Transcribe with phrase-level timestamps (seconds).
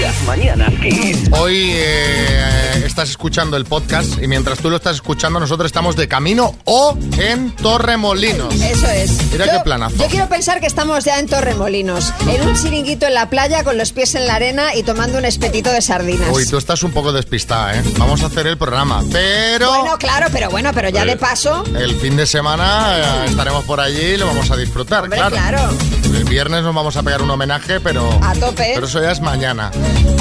[0.00, 1.28] Las mañanas Kiss.
[1.32, 6.08] Hoy eh, estás escuchando el podcast y mientras tú lo estás escuchando nosotros estamos de
[6.08, 8.54] camino o en Torremolinos.
[8.54, 9.10] Eso es.
[9.32, 9.96] Mira Yo- qué planazo.
[9.96, 13.76] Yo quiero pensar que estamos ya en Torremolinos, en un chiringuito en la playa con
[13.78, 16.28] los pies en la arena y tomando un espetito de sardinas.
[16.32, 17.82] Uy, tú estás un poco despistada, ¿eh?
[17.98, 21.64] Vamos a hacer el programa, pero Bueno, claro, pero bueno, pero ya de paso.
[21.78, 25.36] el fin de semana eh, estaremos por allí y lo vamos a disfrutar, Hombre, claro.
[25.36, 25.68] claro.
[26.14, 28.08] El viernes nos vamos a pegar un homenaje, pero...
[28.22, 28.72] A tope.
[28.74, 29.70] Pero eso ya es mañana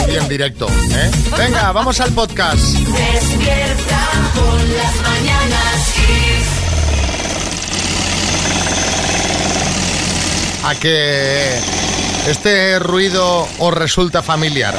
[0.10, 1.12] y en directo, ¿eh?
[1.38, 2.62] Venga, vamos al podcast.
[2.62, 5.88] Despierta con las mañanas
[10.68, 11.58] a que
[12.28, 14.76] este ruido os resulta familiar.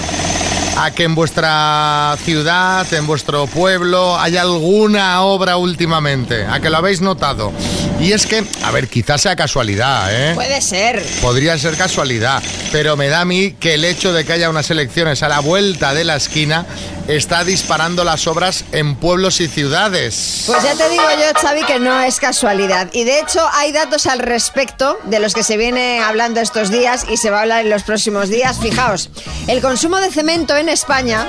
[0.76, 6.44] A que en vuestra ciudad, en vuestro pueblo, hay alguna obra últimamente.
[6.44, 7.52] A que lo habéis notado.
[8.00, 10.34] Y es que, a ver, quizás sea casualidad, ¿eh?
[10.34, 11.04] Puede ser.
[11.20, 14.70] Podría ser casualidad, pero me da a mí que el hecho de que haya unas
[14.70, 16.64] elecciones a la vuelta de la esquina
[17.08, 20.44] está disparando las obras en pueblos y ciudades.
[20.46, 22.88] Pues ya te digo yo, Xavi, que no es casualidad.
[22.92, 27.04] Y de hecho hay datos al respecto de los que se viene hablando estos días
[27.10, 28.58] y se va a hablar en los próximos días.
[28.60, 29.10] Fijaos,
[29.48, 31.26] el consumo de cemento en España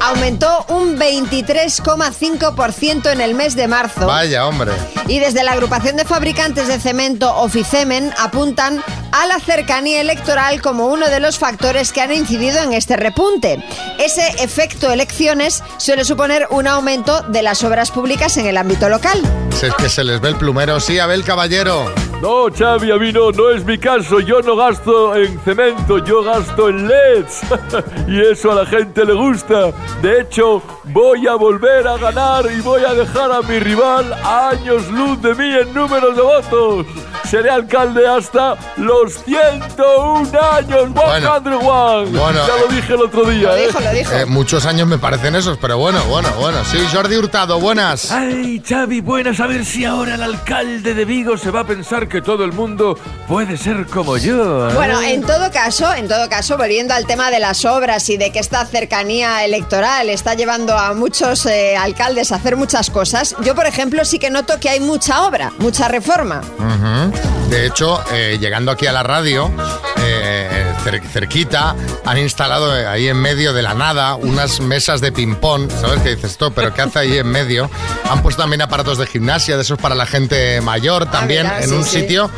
[0.00, 4.06] aumentó un 23,5% en el mes de marzo.
[4.06, 4.72] Vaya, hombre.
[5.08, 10.86] Y desde la agrupación de fabricantes de cemento Oficemen apuntan a la cercanía electoral como
[10.86, 13.62] uno de los factores que han incidido en este repunte.
[13.98, 19.20] Ese efecto elecciones suele suponer un aumento de las obras públicas en el ámbito local.
[19.58, 20.80] Si es que se les ve el plumero.
[20.80, 21.92] Sí, Abel Caballero.
[22.24, 24.18] No, Xavi, a mí no, no es mi caso.
[24.18, 27.42] Yo no gasto en cemento, yo gasto en LEDs.
[28.08, 29.72] y eso a la gente le gusta.
[30.00, 34.48] De hecho, voy a volver a ganar y voy a dejar a mi rival a
[34.48, 36.86] años luz de mí en números de votos.
[37.34, 40.92] Seré alcalde hasta los 101 años.
[40.92, 42.06] Bueno, 101.
[42.12, 43.66] bueno, ya lo dije el otro día, Lo ¿eh?
[43.66, 44.12] dijo, lo dijo.
[44.12, 46.64] Eh, muchos años me parecen esos, pero bueno, bueno, bueno.
[46.64, 48.12] Sí, Jordi Hurtado, buenas.
[48.12, 52.06] Ay, Xavi, buenas a ver si ahora el alcalde de Vigo se va a pensar
[52.06, 52.96] que todo el mundo
[53.26, 54.70] puede ser como yo.
[54.70, 54.74] ¿eh?
[54.74, 58.30] Bueno, en todo caso, en todo caso, volviendo al tema de las obras y de
[58.30, 63.56] que esta cercanía electoral está llevando a muchos eh, alcaldes a hacer muchas cosas, yo,
[63.56, 66.40] por ejemplo, sí que noto que hay mucha obra, mucha reforma.
[66.60, 67.23] Ujú.
[67.48, 69.50] De hecho, eh, llegando aquí a la radio,
[69.98, 75.12] eh, cer- cerquita, han instalado eh, ahí en medio de la nada unas mesas de
[75.12, 75.70] ping-pong.
[75.80, 76.52] ¿Sabes qué dices tú?
[76.52, 77.70] ¿Pero qué hace ahí en medio?
[78.10, 81.68] Han puesto también aparatos de gimnasia, de esos para la gente mayor también, mira, en
[81.68, 82.00] sí, un sí.
[82.00, 82.30] sitio,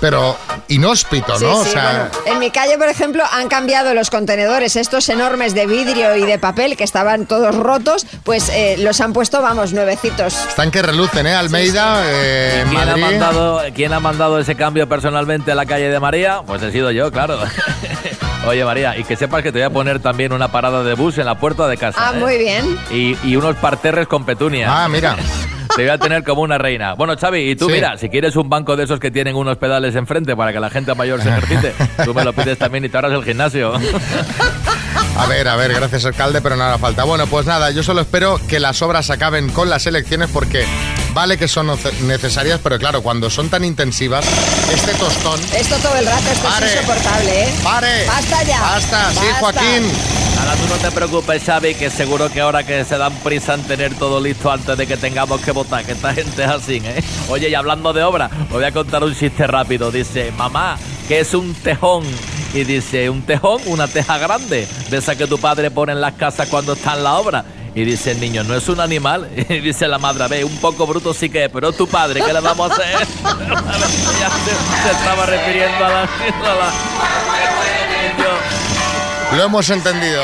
[0.00, 0.36] pero
[0.68, 1.62] inhóspito, Sí, ¿no?
[1.64, 5.52] sí, o sea, bueno, en mi calle, por ejemplo, han cambiado los contenedores, estos enormes
[5.54, 9.72] de vidrio y de papel que estaban todos rotos, pues eh, los han puesto, vamos,
[9.72, 10.34] nuevecitos.
[10.48, 11.34] están que relucen, ¿eh?
[11.34, 16.00] Almeida, eh, ¿Quién ha, mandado, ¿Quién ha mandado ese cambio personalmente a la calle de
[16.00, 16.42] María?
[16.46, 17.38] Pues he sido yo, claro.
[18.46, 21.18] Oye, María, y que sepas que te voy a poner también una parada de bus
[21.18, 21.98] en la puerta de casa.
[22.08, 22.18] Ah, ¿eh?
[22.18, 22.78] muy bien.
[22.90, 24.66] Y, y unos parterres con petunia.
[24.84, 25.16] Ah, mira.
[25.76, 26.94] Te voy a tener como una reina.
[26.94, 27.74] Bueno, Xavi, y tú Sí.
[27.74, 30.68] mira, si quieres un banco de esos que tienen unos pedales enfrente para que la
[30.68, 31.72] gente mayor se ejercite,
[32.04, 33.74] tú me lo pides también y te ahorras el gimnasio.
[35.16, 37.04] A ver, a ver, gracias alcalde, pero nada falta.
[37.04, 40.64] Bueno, pues nada, yo solo espero que las obras acaben con las elecciones porque
[41.12, 41.68] vale que son
[42.02, 44.24] necesarias, pero claro, cuando son tan intensivas,
[44.72, 45.40] este tostón...
[45.54, 46.66] Esto todo el rato, esto ¡Pare!
[46.66, 47.54] es insoportable, ¿eh?
[47.62, 48.06] ¡Pare!
[48.06, 48.60] Basta ya.
[48.60, 49.10] ¡Basta!
[49.12, 49.40] Sí, Basta.
[49.40, 49.92] Joaquín.
[50.40, 53.62] Ahora tú no te preocupes, Xavi, que seguro que ahora que se dan prisa en
[53.64, 57.02] tener todo listo antes de que tengamos que votar, que esta gente es así, ¿eh?
[57.28, 59.90] Oye, y hablando de obra, os voy a contar un chiste rápido.
[59.90, 60.78] Dice, mamá,
[61.08, 62.04] ¿qué es un tejón?
[62.54, 66.14] Y dice, un tejón, una teja grande, de esa que tu padre pone en las
[66.14, 67.44] casas cuando está en la obra.
[67.74, 69.28] Y dice el niño, ¿no es un animal?
[69.48, 72.20] Y dice la madre, ve, un poco bruto sí que es, pero es tu padre,
[72.24, 73.06] ¿qué le vamos a hacer?
[74.20, 74.50] Ya se,
[74.82, 76.02] se estaba refiriendo a la...
[76.02, 76.54] a
[79.30, 80.22] la- Lo hemos entendido.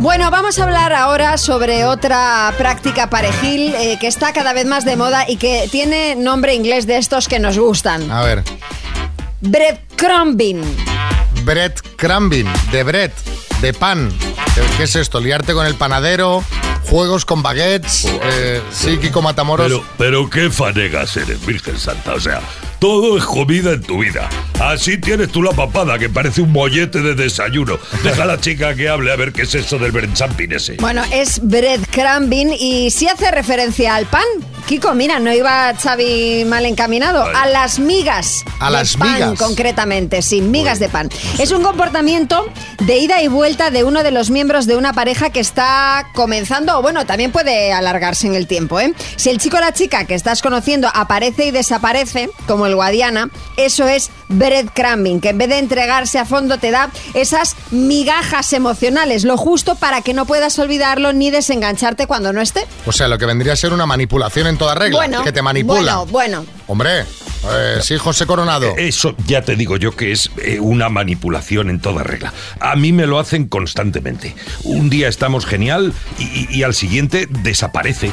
[0.00, 4.84] Bueno, vamos a hablar ahora sobre otra práctica parejil eh, que está cada vez más
[4.84, 8.10] de moda y que tiene nombre inglés de estos que nos gustan.
[8.10, 8.42] A ver,
[9.40, 10.62] Breadcrumbing.
[11.44, 13.10] bread crumbing, de bread,
[13.62, 14.12] de pan.
[14.76, 15.20] ¿Qué es esto?
[15.20, 16.44] ¿Liarte con el panadero?
[16.88, 18.04] ¿Juegos con baguettes?
[18.04, 19.66] Eh, sí, Kiko Matamoros.
[19.66, 22.14] Pero, pero qué fanegas eres, Virgen Santa.
[22.14, 22.40] O sea,
[22.78, 24.28] todo es comida en tu vida.
[24.60, 27.78] Así tienes tú la papada, que parece un mollete de desayuno.
[28.02, 30.76] Deja a la chica que hable a ver qué es eso del bread jumping ese.
[30.80, 34.24] Bueno, es breadcrumbing y sí hace referencia al pan,
[34.66, 37.22] Kiko, mira, no iba Xavi mal encaminado.
[37.22, 38.44] A las migas.
[38.60, 39.38] A de las pan, migas.
[39.38, 41.10] concretamente, sí, migas de pan.
[41.38, 42.46] Es un comportamiento
[42.80, 46.78] de ida y vuelta de uno de los miembros de una pareja que está comenzando,
[46.78, 48.94] o bueno, también puede alargarse en el tiempo, ¿eh?
[49.16, 53.30] Si el chico o la chica que estás conociendo aparece y desaparece, como el Guadiana,
[53.56, 59.24] eso es breadcrumbing, que en vez de entregarse a fondo te da esas migajas emocionales,
[59.24, 62.66] lo justo para que no puedas olvidarlo ni desengancharte cuando no esté.
[62.86, 64.98] O sea, lo que vendría a ser una manipulación en toda regla.
[64.98, 65.96] Bueno, que te manipula.
[65.96, 66.46] Bueno, bueno.
[66.66, 68.74] Hombre, eh, sí, José Coronado.
[68.76, 72.32] Eso ya te digo yo que es eh, una manipulación en toda regla.
[72.60, 74.34] A mí me lo hacen constantemente.
[74.64, 78.10] Un día estamos genial y, y- y al siguiente desaparece.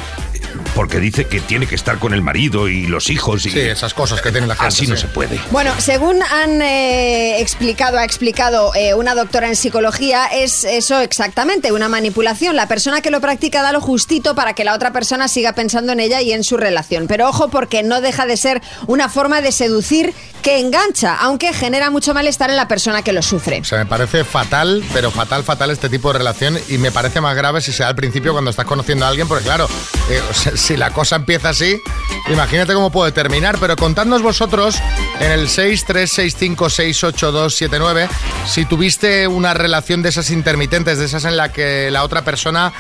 [0.75, 3.45] Porque dice que tiene que estar con el marido y los hijos.
[3.45, 4.68] Y Sí, esas cosas que tiene la gente.
[4.68, 5.01] Así no sí.
[5.03, 5.39] se puede.
[5.51, 11.71] Bueno, según han eh, explicado, ha explicado eh, una doctora en psicología, es eso exactamente,
[11.71, 12.56] una manipulación.
[12.56, 15.92] La persona que lo practica da lo justito para que la otra persona siga pensando
[15.92, 17.07] en ella y en su relación.
[17.07, 21.92] Pero ojo, porque no deja de ser una forma de seducir que engancha, aunque genera
[21.92, 23.62] mucho malestar en la persona que lo sufre.
[23.62, 27.21] O sea, me parece fatal, pero fatal, fatal este tipo de relación y me parece
[27.21, 29.68] más grave si se da al principio cuando estás conociendo a alguien, porque claro,
[30.09, 31.81] eh, o sea, si la cosa empieza así,
[32.29, 34.77] imagínate cómo puede terminar, pero contadnos vosotros
[35.19, 38.07] en el 636568279
[38.47, 42.73] si tuviste una relación de esas intermitentes, de esas en la que la otra persona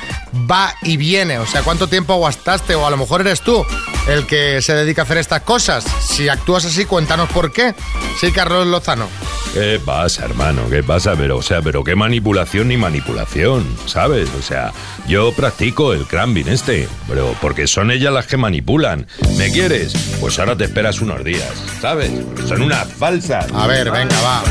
[0.49, 3.65] va y viene, o sea, cuánto tiempo aguantaste o a lo mejor eres tú
[4.07, 5.85] el que se dedica a hacer estas cosas.
[6.01, 7.75] Si actúas así, cuéntanos por qué.
[8.19, 9.07] Sí, Carlos Lozano.
[9.53, 10.69] ¿Qué pasa, hermano?
[10.69, 11.13] ¿Qué pasa?
[11.17, 14.29] Pero, o sea, pero qué manipulación ni manipulación, ¿sabes?
[14.39, 14.71] O sea,
[15.07, 19.05] yo practico el crambing este, pero porque son ellas las que manipulan.
[19.37, 19.91] ¿Me quieres?
[20.21, 21.51] Pues ahora te esperas unos días,
[21.81, 22.09] ¿sabes?
[22.09, 23.45] Porque son unas falsas.
[23.53, 24.41] A ver, venga, va.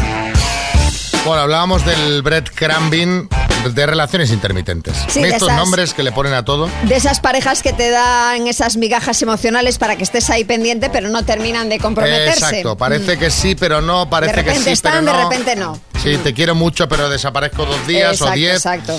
[1.24, 3.26] Bueno, hablábamos del breadcrumbing
[3.68, 4.96] de relaciones intermitentes.
[5.08, 6.68] Sí, de Estos esas- nombres que le ponen a todo.
[6.84, 11.08] De esas parejas que te dan esas migajas emocionales para que estés ahí pendiente, pero
[11.08, 12.44] no terminan de comprometerse.
[12.46, 15.56] Exacto, parece que sí, pero no, parece De repente que sí, están, pero de repente
[15.56, 15.78] no.
[16.02, 18.56] Sí, te quiero mucho, pero desaparezco dos días exacto, o diez.
[18.56, 18.98] Exacto.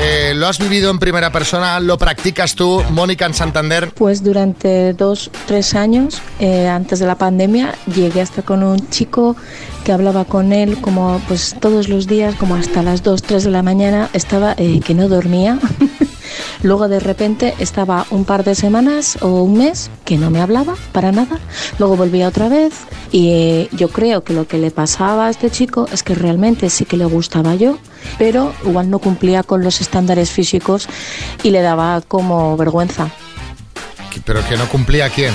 [0.00, 1.78] Eh, ¿Lo has vivido en primera persona?
[1.80, 3.90] ¿Lo practicas tú, Mónica, en Santander?
[3.94, 9.36] Pues durante dos, tres años, eh, antes de la pandemia, llegué hasta con un chico
[9.84, 13.50] que hablaba con él como pues todos los días, como hasta las 2, 3 de
[13.50, 15.58] la mañana, estaba eh, que no dormía.
[16.62, 20.74] Luego de repente estaba un par de semanas o un mes que no me hablaba
[20.92, 21.38] para nada.
[21.78, 22.72] Luego volvía otra vez
[23.10, 26.70] y eh, yo creo que lo que le pasaba a este chico es que realmente
[26.70, 27.78] sí que le gustaba yo,
[28.18, 30.88] pero igual no cumplía con los estándares físicos
[31.42, 33.10] y le daba como vergüenza.
[34.24, 35.32] ¿Pero que no cumplía quién?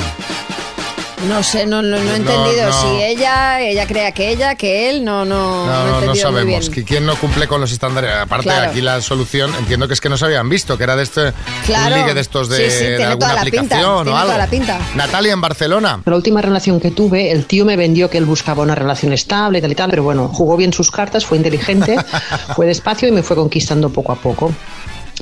[1.25, 2.81] No sé, no, no, no he entendido no.
[2.81, 6.69] si ella, ella crea que ella, que él, no, no, No, no sabemos.
[6.69, 8.11] que ¿Quién no cumple con los estándares?
[8.13, 8.69] Aparte, Claro.
[8.69, 11.33] aquí la solución, entiendo que es que no se habían visto, que era de este
[11.65, 11.95] Claro.
[11.95, 14.21] un ligue de estos de, Sí, sí, de alguna pinta, aplicación tiene o algo.
[14.21, 14.79] toda la pinta.
[14.95, 16.01] Natalia, en Barcelona.
[16.05, 19.59] La última relación que tuve, el tío me vendió que él buscaba una relación estable,
[19.59, 21.97] tal y tal, pero bueno, jugó bien sus cartas, fue inteligente,
[22.55, 24.53] fue despacio y me fue conquistando poco a poco.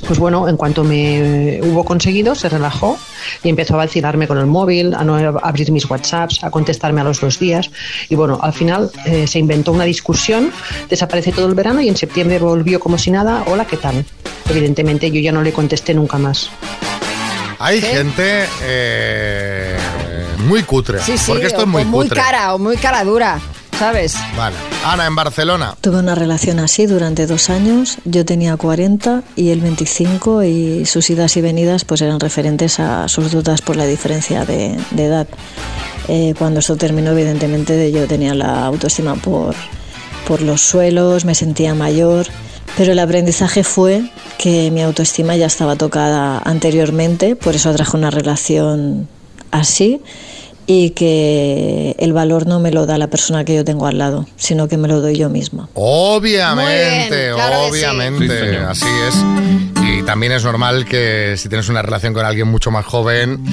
[0.06, 2.98] Pues bueno, en cuanto me hubo conseguido, se relajó
[3.42, 7.04] y empezó a vacilarme con el móvil, a no abrir mis WhatsApps, a contestarme a
[7.04, 7.70] los dos días.
[8.08, 10.52] Y bueno, al final eh, se inventó una discusión,
[10.88, 13.44] desapareció todo el verano y en septiembre volvió como si nada.
[13.46, 14.04] Hola, ¿qué tal?
[14.48, 16.50] Evidentemente yo ya no le contesté nunca más.
[17.58, 19.78] Hay gente eh,
[20.46, 21.00] muy cutre.
[21.00, 22.20] Sí, sí, porque esto o es muy muy cutre.
[22.20, 23.40] cara o muy cara dura,
[23.78, 24.16] ¿sabes?
[24.36, 24.56] Vale.
[24.84, 25.76] Ana, en Barcelona.
[25.80, 27.98] Tuve una relación así durante dos años.
[28.04, 33.08] Yo tenía 40 y él 25 y sus idas y venidas pues eran referentes a
[33.08, 35.26] sus dudas por la diferencia de, de edad.
[36.08, 39.54] Eh, cuando esto terminó, evidentemente yo tenía la autoestima por,
[40.26, 42.26] por los suelos, me sentía mayor,
[42.76, 48.10] pero el aprendizaje fue que mi autoestima ya estaba tocada anteriormente, por eso atrajo una
[48.10, 49.08] relación
[49.50, 50.00] así
[50.68, 54.26] y que el valor no me lo da la persona que yo tengo al lado,
[54.36, 55.68] sino que me lo doy yo misma.
[55.74, 57.84] Obviamente, Muy bien, claro que sí.
[57.84, 59.14] obviamente, Sí, así es.
[59.88, 63.44] Y también es normal que si tienes una relación con alguien mucho más joven,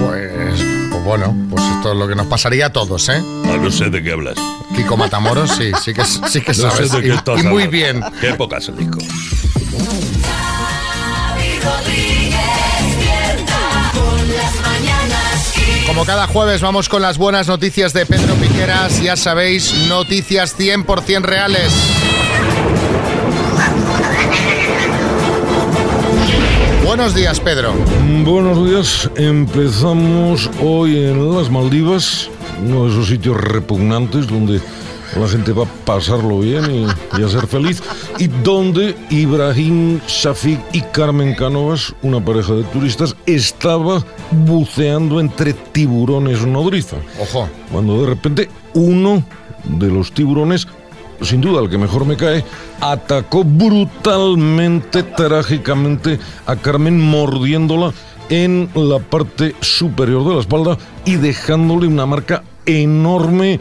[0.00, 3.22] pues, pues bueno, pues esto es lo que nos pasaría a todos, ¿eh?
[3.44, 4.34] Ah, no sé de qué hablas.
[4.74, 6.90] Kiko Matamoros, sí, sí que, sí que No sabes.
[6.90, 8.00] sé de qué y, y muy bien.
[8.20, 8.98] Qué época se dijo.
[15.96, 21.22] Como cada jueves vamos con las buenas noticias de Pedro Piqueras, ya sabéis, noticias 100%
[21.22, 21.72] reales.
[26.84, 27.72] Buenos días, Pedro.
[28.26, 32.28] Buenos días, empezamos hoy en las Maldivas,
[32.62, 34.60] uno de esos sitios repugnantes donde
[35.14, 36.86] la gente va a pasarlo bien y,
[37.18, 37.82] y a ser feliz.
[38.18, 46.44] Y donde Ibrahim Shafik y Carmen Canovas, una pareja de turistas, estaba buceando entre tiburones
[46.46, 46.96] nodriza.
[47.20, 47.48] Ojo.
[47.72, 49.24] Cuando de repente uno
[49.64, 50.66] de los tiburones,
[51.22, 52.44] sin duda el que mejor me cae,
[52.80, 57.92] atacó brutalmente, trágicamente a Carmen mordiéndola
[58.28, 63.60] en la parte superior de la espalda y dejándole una marca enorme, eh,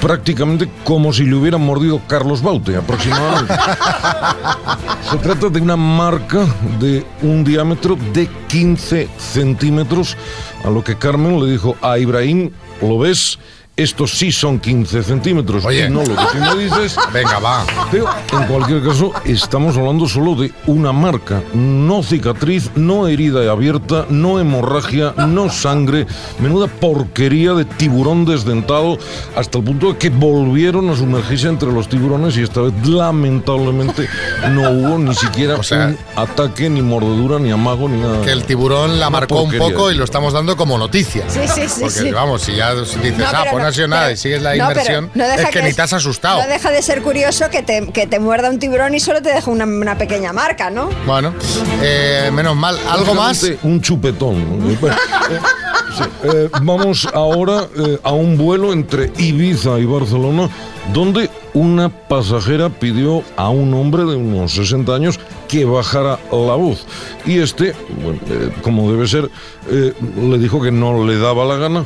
[0.00, 3.54] prácticamente como si le hubieran mordido Carlos Baute, aproximadamente.
[5.10, 6.46] Se trata de una marca
[6.80, 10.16] de un diámetro de 15 centímetros,
[10.64, 13.38] a lo que Carmen le dijo a Ibrahim, ¿lo ves?
[13.74, 15.64] Estos sí son 15 centímetros.
[15.64, 15.86] Oye.
[15.86, 16.94] Y no lo que tú me dices.
[17.12, 17.64] Venga, va.
[17.90, 24.04] Pero en cualquier caso, estamos hablando solo de una marca, no cicatriz, no herida abierta,
[24.10, 26.06] no hemorragia, no sangre,
[26.38, 28.98] menuda porquería de tiburón desdentado,
[29.36, 34.06] hasta el punto de que volvieron a sumergirse entre los tiburones y esta vez lamentablemente
[34.50, 38.20] no hubo ni siquiera O sea- un ataque, ni mordedura, ni amago, ni nada.
[38.22, 41.24] Que el tiburón la Una marcó un poco y lo estamos dando como noticia.
[41.30, 42.10] Sí, sí, sí, Porque sí.
[42.10, 44.16] vamos, si ya dices, No, ah, pero pues no no- ha sido nada pero- y
[44.16, 46.42] sigues la inversión, no deja es que, que ni es- te has asustado.
[46.42, 49.32] No deja de ser curioso que te, que te muerda un tiburón y solo te
[49.32, 50.90] deja una, una pequeña marca, ¿no?
[51.06, 51.34] Bueno,
[51.82, 52.78] eh, menos mal.
[52.90, 53.44] ¿Algo más?
[53.62, 54.36] Un chupetón.
[54.72, 54.76] eh,
[55.96, 60.48] sí, eh, vamos ahora eh, a un vuelo entre Ibiza y Barcelona,
[60.92, 66.86] donde una pasajera pidió a un hombre de unos 60 años que bajara la voz.
[67.26, 69.28] Y este, bueno, eh, como debe ser,
[69.70, 71.84] eh, le dijo que no le daba la gana.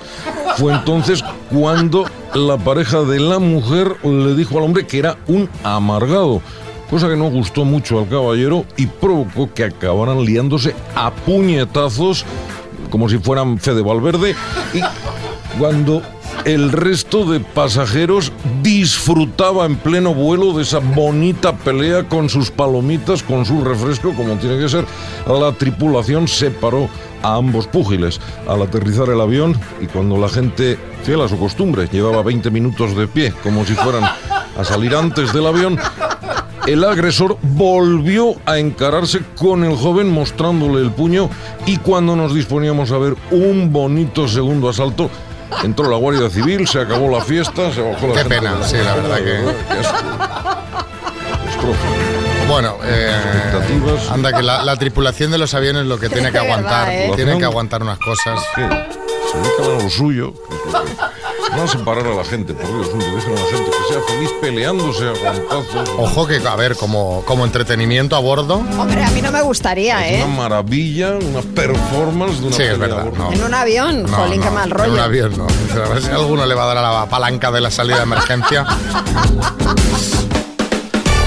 [0.56, 5.48] Fue entonces cuando la pareja de la mujer le dijo al hombre que era un
[5.62, 6.40] amargado
[6.90, 12.25] cosa que no gustó mucho al caballero y provocó que acabaran liándose a puñetazos,
[12.90, 14.34] como si fueran Fede Valverde,
[14.72, 14.80] y
[15.58, 16.02] cuando
[16.44, 23.22] el resto de pasajeros disfrutaba en pleno vuelo de esa bonita pelea con sus palomitas,
[23.22, 24.84] con su refresco, como tiene que ser,
[25.26, 26.88] la tripulación separó
[27.22, 31.88] a ambos púgiles al aterrizar el avión y cuando la gente, fiel a su costumbre,
[31.90, 35.78] llevaba 20 minutos de pie, como si fueran a salir antes del avión,
[36.66, 41.30] el agresor volvió a encararse con el joven mostrándole el puño
[41.64, 45.08] y cuando nos disponíamos a ver un bonito segundo asalto,
[45.64, 48.76] entró la Guardia Civil, se acabó la fiesta, se bajó la Qué gente pena, sí,
[48.76, 49.96] la verdad que- Qué asco.
[51.20, 52.46] Catástrofe.
[52.48, 54.10] Bueno, eh, Expectativas.
[54.10, 57.12] anda que la, la tripulación de los aviones lo que tiene que verdad, aguantar, ¿eh?
[57.16, 58.40] tiene que aguantar unas cosas.
[58.54, 58.62] Sí,
[59.32, 60.32] se dedican a lo suyo.
[60.32, 60.92] que es lo que-
[61.54, 64.02] No a separar a la gente, por Dios, hombre, dejen a la gente que sea
[64.02, 65.88] feliz peleándose a guantazos.
[65.98, 68.56] Ojo que, a ver, como, como entretenimiento a bordo.
[68.78, 70.24] Hombre, a mí no me gustaría, Es ¿eh?
[70.24, 73.24] una maravilla, una performance de una Sí, es verdad, a bordo.
[73.24, 73.32] no.
[73.32, 74.92] En un avión, No, jolín, qué no, mal En rollo.
[74.92, 75.46] un avión no.
[75.46, 78.02] A ver si alguno le va a dar a la palanca de la salida de
[78.02, 78.66] emergencia.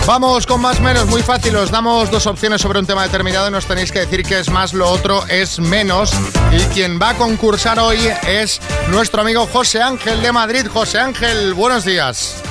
[0.09, 1.55] Vamos con más menos, muy fácil.
[1.55, 4.49] Os damos dos opciones sobre un tema determinado y nos tenéis que decir que es
[4.49, 6.13] más, lo otro es menos.
[6.51, 10.65] Y quien va a concursar hoy es nuestro amigo José Ángel de Madrid.
[10.65, 12.41] José Ángel, buenos días.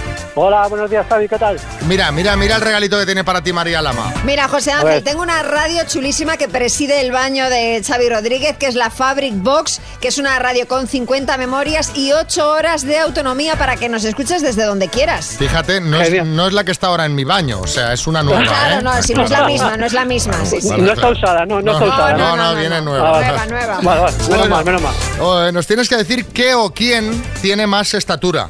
[0.41, 1.59] Hola, buenos días, Javi, ¿qué tal?
[1.89, 4.15] Mira, mira, mira el regalito que tiene para ti María Lama.
[4.25, 8.67] Mira, José Ángel, tengo una radio chulísima que preside el baño de Xavi Rodríguez, que
[8.67, 13.01] es la Fabric Box, que es una radio con 50 memorias y 8 horas de
[13.01, 15.35] autonomía para que nos escuches desde donde quieras.
[15.41, 16.37] Fíjate, no es, Genial.
[16.37, 18.43] no es la que está ahora en mi baño, o sea, es una nueva.
[18.45, 18.83] Claro, ¿eh?
[18.83, 20.35] no, si no es la misma, no es la misma.
[20.45, 20.69] Sí, sí.
[20.69, 22.13] Vale, no está usada, no, no, está No, usada.
[22.17, 23.19] no, no, viene nueva.
[23.21, 23.81] Nueva, nueva.
[23.83, 24.49] Vale, vale, menos Bueno.
[24.55, 25.53] mal, menos mal.
[25.53, 28.49] Nos tienes que decir qué o quién tiene más estatura,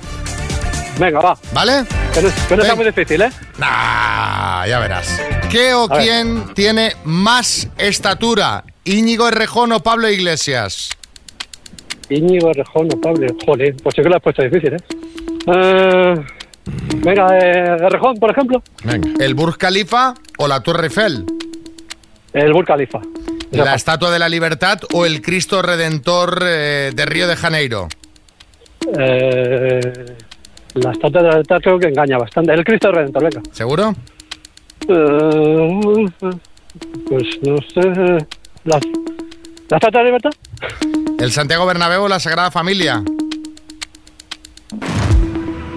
[0.99, 1.85] Venga, va, ¿vale?
[2.13, 2.77] que no, que no sea Ven.
[2.77, 3.31] muy difícil, ¿eh?
[3.59, 5.21] Nah, ya verás.
[5.51, 6.03] ¿Qué o A ver.
[6.05, 8.65] quién tiene más estatura?
[8.85, 10.91] ¿Íñigo Errejón o Pablo Iglesias?
[12.11, 14.79] Íñigo, Rejón, o Pablo, joder, pues sí que lo has puesto difícil, ¿eh?
[15.47, 16.15] Eh,
[16.97, 17.77] venga, eh,
[18.19, 18.63] por ejemplo,
[19.21, 21.25] ¿El Burj Khalifa o la Torre Eiffel?
[22.33, 23.01] el Burj Khalifa.
[23.51, 27.89] ¿La Estatua de la Libertad o el Cristo Redentor eh, de Río de Janeiro?
[28.99, 29.81] Eh,
[30.75, 32.53] la estatua de la libertad creo que engaña bastante.
[32.53, 33.43] El Cristo Redentor, venga.
[33.53, 33.95] ¿Seguro?
[34.89, 36.07] Eh,
[37.09, 38.27] pues no sé.
[38.65, 38.79] ¿La,
[39.71, 40.31] ¿La estatua de la libertad?
[41.19, 43.03] ¿El Santiago Bernabéu o la Sagrada Familia?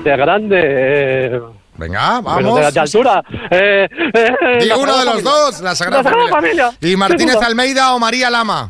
[0.04, 0.60] De grande.
[0.64, 1.42] eh,
[1.78, 2.60] Venga, vamos.
[2.60, 3.24] de, de altura.
[3.50, 5.32] Eh, eh, uno de los Familia.
[5.32, 6.66] dos, la Sagrada, La Sagrada Familia.
[6.72, 6.92] Familia.
[6.94, 7.36] ¿Y Martínez.
[7.42, 8.68] Almeida o María Lama?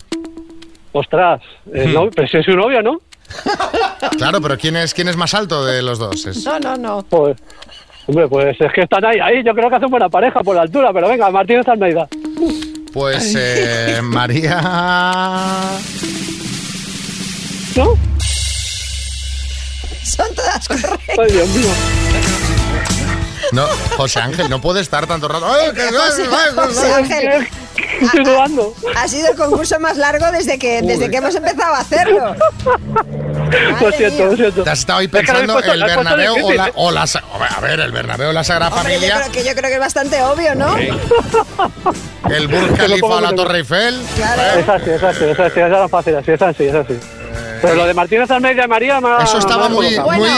[0.94, 1.42] Ostras,
[1.74, 1.94] eh, Hmm.
[1.94, 3.00] no, pero si es su novio, ¿no?
[4.18, 6.26] Claro, pero ¿quién es, quién es más alto de los dos?
[6.26, 7.04] Es- No, no, no.
[7.10, 7.38] Pues,
[8.08, 9.44] hombre, pues es que están ahí, ahí.
[9.44, 12.08] Yo creo que hacen buena pareja por la altura, pero venga, Martínez Almeida.
[12.94, 14.60] Pues eh, María...
[17.76, 17.96] ¿No?
[20.04, 21.20] Son todas correctas.
[21.20, 21.70] Ay, Dios mío.
[23.54, 23.66] No,
[23.98, 25.46] José Ángel, no puede estar tanto rato.
[25.48, 27.48] ¡Ay, que- José, José Ángel,
[28.02, 28.74] Estoy dudando.
[28.96, 32.36] ha sido el concurso más largo desde que, desde que hemos empezado a hacerlo.
[33.82, 34.64] Lo siento, lo siento.
[34.64, 37.82] Te has estado ahí Es que pensando el Bernabéu o la, o la A ver,
[37.82, 40.24] el Bernabéu o la Sagrada Hombre, yo Familia, creo, que, yo creo que es bastante
[40.24, 40.78] obvio, ¿no?
[42.30, 44.02] el Burj Khalifa o la Torre Eiffel.
[44.16, 44.60] Claro.
[44.60, 45.60] Es así, es así, es así,
[46.32, 47.00] es así, es así.
[47.62, 49.88] Pero lo de Martínez Almeida y María me ha- Eso estaba muy,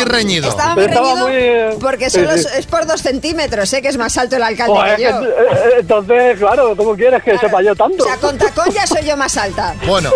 [0.05, 0.49] reñido.
[0.49, 2.45] Estaba muy Estaba reñido muy, eh, porque solo sí.
[2.57, 5.19] es por dos centímetros, sé que es más alto el alcalde Joder, que yo.
[5.21, 8.03] que- eh, eh, entonces, claro, ¿cómo quieres que sepa yo tanto?
[8.03, 9.75] O sea, con tacón ya soy yo más alta.
[9.85, 10.11] Bueno,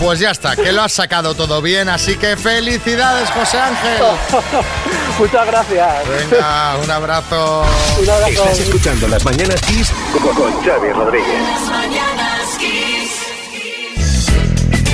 [0.00, 4.02] pues ya está, que lo has sacado todo bien, así que felicidades, José Ángel.
[5.18, 5.88] Muchas gracias.
[6.08, 7.64] Venga, un abrazo.
[8.00, 8.30] Un abrazo.
[8.32, 11.42] Estás escuchando Las Mañanas Kiss con, con Xavi Rodríguez.
[11.42, 13.21] Las mañanas Kiss.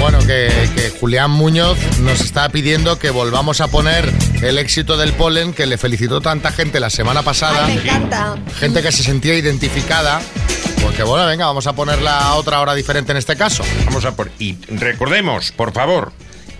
[0.00, 4.11] Bueno, que, que Julián Muñoz nos está pidiendo que volvamos a poner
[4.43, 7.67] el éxito del polen que le felicitó tanta gente la semana pasada.
[7.67, 8.37] Ay, me encanta.
[8.59, 10.21] Gente que se sentía identificada.
[10.83, 13.64] Porque bueno, venga, vamos a ponerla a otra hora diferente en este caso.
[13.87, 14.31] Vamos a por.
[14.38, 16.12] Y recordemos, por favor,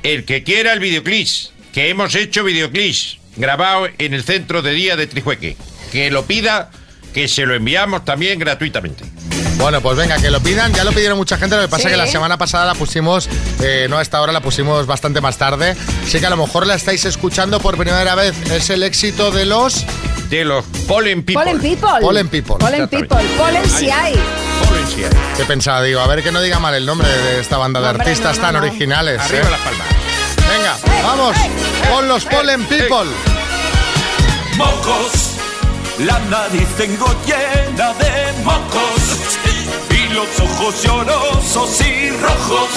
[0.02, 1.28] el que quiera el videoclip,
[1.73, 5.57] que hemos hecho videoclip grabado en el centro de día de Trijueque,
[5.92, 6.71] que lo pida,
[7.12, 9.05] que se lo enviamos también gratuitamente.
[9.57, 10.73] Bueno, pues venga, que lo pidan.
[10.73, 11.57] Ya lo pidieron mucha gente.
[11.57, 11.88] Lo que pasa Sí.
[11.88, 13.29] es que la semana pasada la pusimos,
[13.61, 15.75] eh, no a esta hora, la pusimos bastante más tarde.
[16.07, 18.37] Así que a lo mejor la estáis escuchando por primera vez.
[18.50, 19.85] Es el éxito de los
[20.31, 21.43] De los Pollen People.
[21.45, 21.88] Polen people.
[22.00, 22.57] Polen People.
[22.59, 23.09] Polen Exactamente.
[23.17, 23.37] people.
[23.37, 24.15] Polen si hay.
[24.69, 27.81] Pollen que pensaba, digo, a ver que no diga mal el nombre de esta banda
[27.81, 29.21] de No, artistas no, tan no, originales.
[29.21, 29.50] Arriba ¿eh?
[29.50, 29.87] las palmas.
[30.49, 31.37] Venga, vamos
[31.91, 33.11] con los Pollen People.
[34.57, 35.27] mocos.
[35.99, 39.38] La nariz tengo llena de mocos.
[39.90, 42.71] Y los ojos llorosos y rojos.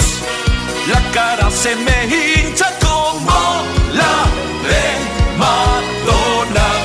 [0.88, 3.62] La cara se me hincha como
[3.92, 4.26] la
[4.66, 6.82] de Madonna.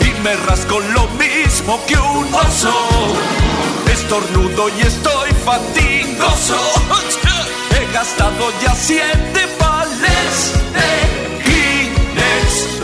[0.00, 2.74] Y me rasco lo mismo que un oso.
[3.92, 6.58] Estornudo y estoy fatigoso.
[7.70, 12.80] He gastado ya siete vales de Kleenex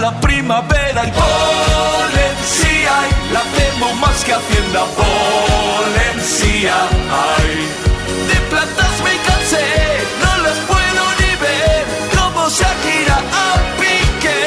[0.00, 2.92] la primavera y Valencia
[3.32, 4.80] La temo más que Hacienda.
[4.96, 6.74] Valencia
[7.36, 7.68] Ay,
[8.28, 9.64] de plantas me cansé
[10.22, 11.84] No las puedo ni ver.
[12.16, 14.42] Como Shakira a Piqué.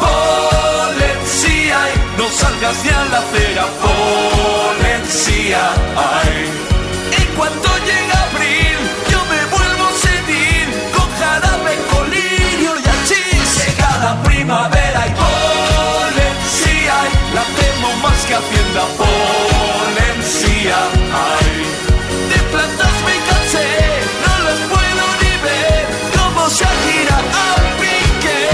[0.00, 1.78] Valencia
[2.16, 3.66] No salgas ni a la acera.
[3.82, 5.60] Valencia
[5.96, 6.48] Ay,
[7.20, 7.79] en cuanto
[18.30, 18.82] que Hacienda
[21.12, 21.52] Ay,
[22.30, 23.66] de plantas me cansé
[24.24, 25.84] No las puedo ni ver.
[26.16, 27.46] Como Shakira a
[27.80, 28.48] Piqué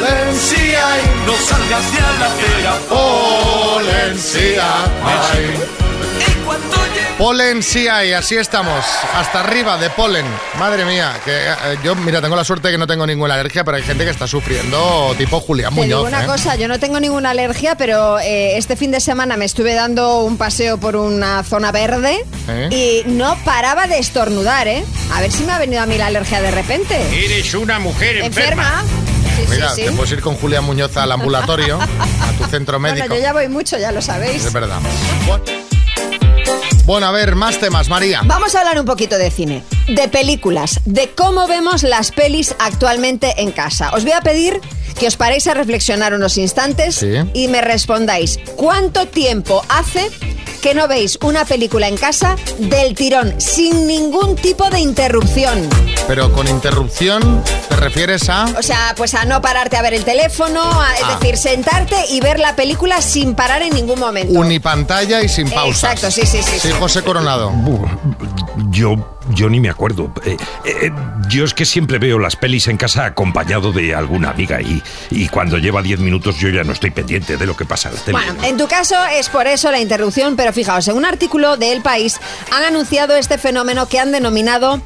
[0.00, 0.84] Valencia
[1.26, 2.74] No salgas a la acera.
[5.02, 5.83] Cuanto llegue
[7.18, 8.84] Polen sí hay, así estamos.
[9.14, 10.26] Hasta arriba de polen.
[10.58, 13.62] Madre mía, que eh, yo, mira, tengo la suerte de que no tengo ninguna alergia,
[13.62, 16.08] pero hay gente que está sufriendo tipo Julián Te digo Muñoz.
[16.08, 16.26] una ¿eh?
[16.26, 20.22] cosa, yo no tengo ninguna alergia, pero eh, este fin de semana me estuve dando
[20.22, 23.04] un paseo por una zona verde ¿Eh?
[23.06, 24.84] y no paraba de estornudar, ¿eh?
[25.12, 27.00] A ver si me ha venido a mí la alergia de repente.
[27.24, 28.82] Eres una mujer enferma.
[28.82, 29.04] ¿Enferma?
[29.36, 33.06] Sí, Mira, sí, te puedes ir con Julián Muñoz al ambulatorio, a tu centro médico.
[33.06, 34.44] Bueno, yo ya voy mucho, ya lo sabéis.
[34.44, 34.80] Es verdad.
[35.26, 35.63] Bueno.
[36.86, 38.20] Bueno, a ver, más temas, María.
[38.24, 43.34] Vamos a hablar un poquito de cine, de películas, de cómo vemos las pelis actualmente
[43.38, 43.90] en casa.
[43.94, 44.60] Os voy a pedir
[44.98, 47.14] que os paréis a reflexionar unos instantes Sí.
[47.32, 50.10] y me respondáis cuánto tiempo hace
[50.64, 55.68] que no veis una película en casa del tirón, sin ningún tipo de interrupción.
[56.08, 58.46] Pero con interrupción, ¿te refieres a...?
[58.58, 61.18] O sea, pues a no pararte a ver el teléfono, a- es Ah.
[61.20, 64.40] decir, sentarte y ver la película sin parar en ningún momento.
[64.40, 65.92] Unipantalla y sin pausas.
[65.92, 66.74] Exacto, sí, sí, sí, Sí, sí.
[66.80, 67.52] José Coronado.
[68.70, 70.12] Yo, yo ni me acuerdo.
[70.24, 70.90] Eh, eh,
[71.28, 75.28] yo es que siempre veo las pelis en casa acompañado de alguna amiga y, y
[75.28, 78.02] cuando lleva 10 minutos yo ya no estoy pendiente de lo que pasa en la.
[78.12, 81.72] Bueno, en tu caso es por eso la interrupción, pero fijaos, en un artículo de
[81.72, 84.80] El País han anunciado este fenómeno que han denominado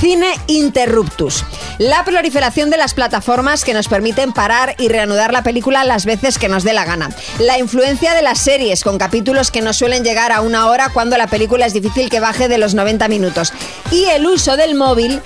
[0.00, 1.44] cine interruptus.
[1.78, 6.38] La proliferación de las plataformas que nos permiten parar y reanudar la película las veces
[6.38, 7.10] que nos dé la gana.
[7.38, 11.16] La influencia de las series con capítulos que no suelen llegar a una hora cuando
[11.16, 13.52] la película es difícil que baje de los 90 minutos.
[13.90, 15.20] Y el uso del móvil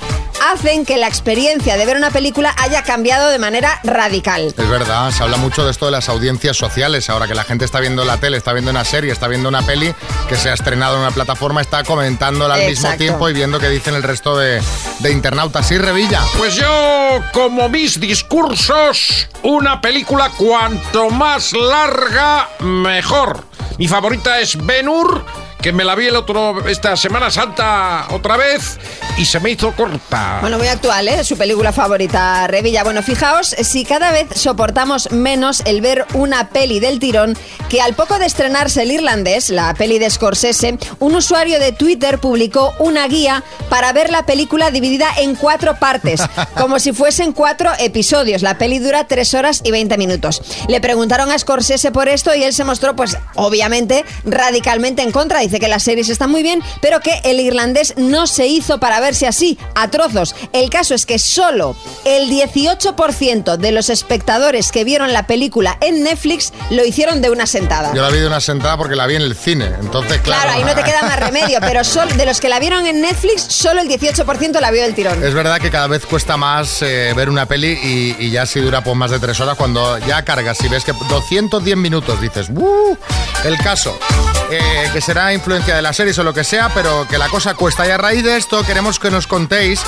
[0.51, 4.53] hacen que la experiencia de ver una película haya cambiado de manera radical.
[4.57, 7.09] Es verdad, se habla mucho de esto de las audiencias sociales.
[7.11, 9.63] Ahora que la gente está viendo la tele, está viendo una serie, está viendo una
[9.63, 9.95] peli
[10.29, 13.69] que se ha estrenado en una plataforma, está comentándola al mismo tiempo y viendo qué
[13.69, 14.61] dicen el resto de,
[15.01, 15.67] de internautas.
[15.67, 16.23] Sí, Revilla.
[16.37, 23.45] Pues yo, como mis discursos, una película cuanto más larga, mejor.
[23.79, 25.25] Mi favorita es Ben Hur,
[25.63, 28.79] que me la vi el otro, esta Semana Santa otra vez
[29.17, 30.39] y se me hizo corta.
[30.41, 31.23] Bueno, muy actual, ¿eh?
[31.23, 32.83] Su película favorita, Revilla.
[32.83, 37.37] Bueno, fijaos, si cada vez soportamos menos el ver una peli del tirón,
[37.69, 42.19] que al poco de estrenarse el irlandés, la peli de Scorsese, un usuario de Twitter
[42.19, 46.23] publicó una guía para ver la película dividida en cuatro partes,
[46.57, 48.43] como si fuesen cuatro episodios.
[48.43, 50.43] La peli dura tres horas y 20 minutos.
[50.67, 55.39] Le preguntaron a Scorsese por esto y él se mostró, pues, obviamente, radicalmente en contra.
[55.39, 59.01] Dice que las series están muy bien, pero que el irlandés no se hizo para
[59.01, 60.35] verse así, a trozos.
[60.53, 66.03] El caso es que solo el 18% de los espectadores que vieron la película en
[66.03, 67.95] Netflix lo hicieron de una sentada.
[67.95, 69.71] Yo la vi de una sentada porque la vi en el cine.
[69.81, 70.43] Entonces, claro.
[70.43, 71.83] Claro, ahí no te queda más remedio, pero
[72.17, 75.23] de los que la vieron en Netflix, solo el 18% la vio del tirón.
[75.23, 78.61] Es verdad que cada vez cuesta más eh, ver una peli y, y ya si
[78.61, 82.49] dura por más de tres horas, cuando ya cargas y ves que 210 minutos, dices,
[82.51, 82.97] ¡uh!
[83.45, 83.99] El caso,
[84.51, 87.55] eh, que será influencia de las series o lo que sea, pero que la cosa
[87.55, 87.85] cuesta.
[87.85, 89.83] Y a raíz de esto queremos que nos contéis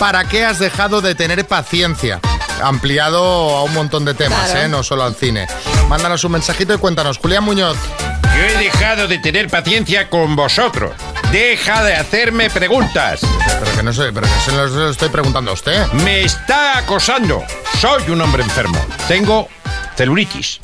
[0.00, 2.18] para qué has dejado de tener paciencia.
[2.60, 3.22] Ampliado
[3.56, 4.66] a un montón de temas, Claro.
[4.66, 4.68] ¿eh?
[4.68, 5.46] no solo al cine.
[5.88, 7.18] Mándanos un mensajito y cuéntanos.
[7.18, 7.76] Julián Muñoz.
[8.36, 10.90] Yo he dejado de tener paciencia con vosotros.
[11.30, 13.20] Deja de hacerme preguntas.
[13.60, 15.86] Pero que no sé, pero que se lo, se lo estoy preguntando a usted.
[16.04, 17.44] Me está acosando.
[17.80, 18.84] Soy un hombre enfermo.
[19.06, 19.48] Tengo
[19.96, 20.58] celulitis.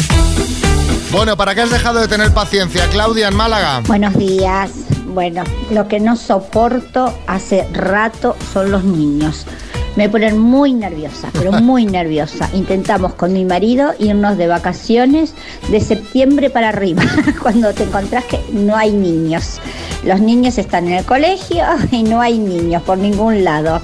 [1.12, 2.88] Bueno, ¿para qué has dejado de tener paciencia?
[2.88, 3.82] Claudia en Málaga.
[3.86, 4.70] Buenos días.
[5.08, 9.44] Bueno, lo que no soporto hace rato son los niños.
[9.94, 12.48] Me ponen muy nerviosa, pero muy nerviosa.
[12.54, 15.34] Intentamos con mi marido irnos de vacaciones
[15.68, 17.02] de septiembre para arriba,
[17.42, 19.60] cuando te encontrás que no hay niños.
[20.04, 23.82] Los niños están en el colegio y no hay niños por ningún lado.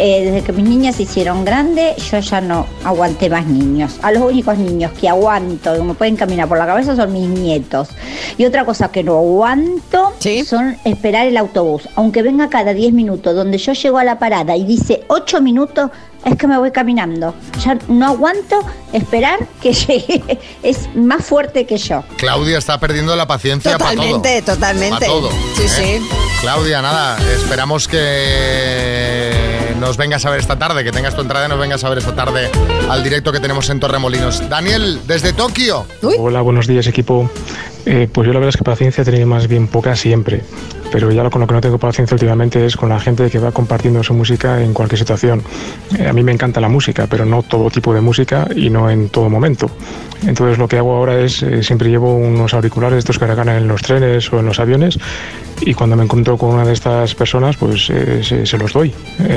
[0.00, 3.96] Eh, desde que mis niñas se hicieron grandes, yo ya no aguanté más niños.
[4.02, 7.28] A los únicos niños que aguanto, que me pueden caminar por la cabeza, son mis
[7.28, 7.88] nietos.
[8.36, 10.14] Y otra cosa que no aguanto
[10.46, 11.88] son esperar el autobús.
[11.96, 15.90] Aunque venga cada 10 minutos, donde yo llego a la parada y dice 8 minutos,
[16.24, 17.34] es que me voy caminando.
[17.64, 18.60] Ya no aguanto
[18.92, 20.38] esperar que llegue.
[20.62, 22.04] Es más fuerte que yo.
[22.18, 24.20] Claudia está perdiendo la paciencia para todo.
[24.20, 25.06] Totalmente, totalmente.
[25.56, 26.00] Sí, ¿eh?
[26.00, 26.08] sí.
[26.40, 29.27] Claudia, nada, esperamos que
[29.78, 31.98] nos vengas a ver esta tarde, que tengas tu entrada y nos vengas a ver
[31.98, 32.50] esta tarde
[32.88, 34.48] al directo que tenemos en Torremolinos.
[34.48, 35.86] Daniel, desde Tokio.
[36.18, 37.30] Hola, buenos días equipo.
[37.86, 40.42] Eh, pues yo la verdad es que paciencia he tenido más bien poca siempre,
[40.92, 43.38] pero ya lo- con lo que no tengo paciencia últimamente es con la gente que
[43.38, 45.42] va compartiendo su música en cualquier situación.
[45.98, 48.90] Eh, a mí me encanta la música, pero no todo tipo de música y no
[48.90, 49.70] en todo momento.
[50.26, 53.68] Entonces lo que hago ahora es, eh, siempre llevo unos auriculares, estos que regalan en
[53.68, 54.98] los trenes o en los aviones,
[55.60, 58.92] y cuando me encuentro con una de estas personas, pues se, se los doy,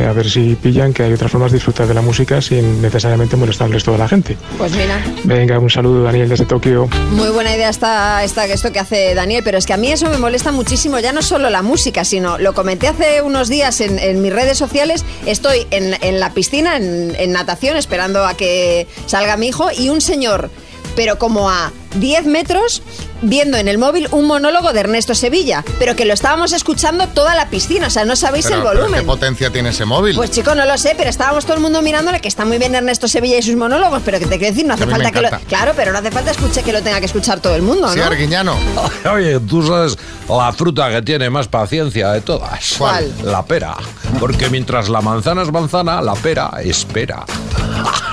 [0.07, 3.35] a ver si pillan que hay otras formas de disfrutar de la música sin necesariamente
[3.37, 4.35] molestarles toda la gente.
[4.57, 4.99] Pues mira.
[5.23, 6.87] Venga, un saludo Daniel desde Tokio.
[7.11, 10.09] Muy buena idea esta, esta, esto que hace Daniel, pero es que a mí eso
[10.09, 14.21] me molesta muchísimo, ya no solo la música, sino lo comenté hace unos días en,
[14.21, 19.69] mis redes sociales, estoy en, la piscina, en natación, esperando a que salga mi hijo,
[19.71, 20.49] y un señor,
[20.95, 22.81] pero como a 10 metros,
[23.21, 27.35] viendo en el móvil un monólogo de Ernesto Sevilla, pero que lo estábamos escuchando toda
[27.35, 28.99] la piscina, o sea, no sabéis Pero- el pero volumen.
[29.01, 30.15] ¿Qué potencia tiene ese móvil?
[30.15, 32.73] Pues chico, no lo sé, pero estábamos todo el mundo mirándole que está muy bien
[32.75, 35.29] Ernesto Sevilla y sus monólogos, pero que te quiero decir, no hace falta que lo.
[35.47, 37.99] Claro, pero no hace falta escuche que lo tenga que escuchar todo el mundo, Sí,
[37.99, 38.05] ¿no?
[38.05, 38.55] Arguiñano.
[39.13, 39.97] Oye, tú sabes
[40.29, 42.75] la fruta que tiene más paciencia de todas.
[42.77, 43.11] ¿Cuál?
[43.23, 43.75] La pera.
[44.19, 47.25] Porque mientras la manzana es manzana, la pera espera.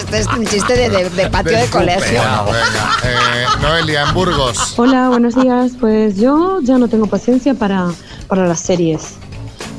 [0.00, 2.20] Este es un chiste de, de- de patio de colegio.
[2.20, 2.90] Bueno, venga.
[3.04, 4.74] Eh, Noelia, en Burgos.
[4.78, 5.72] Hola, buenos días.
[5.78, 7.88] Pues yo ya no tengo paciencia para,
[8.28, 9.14] para las series.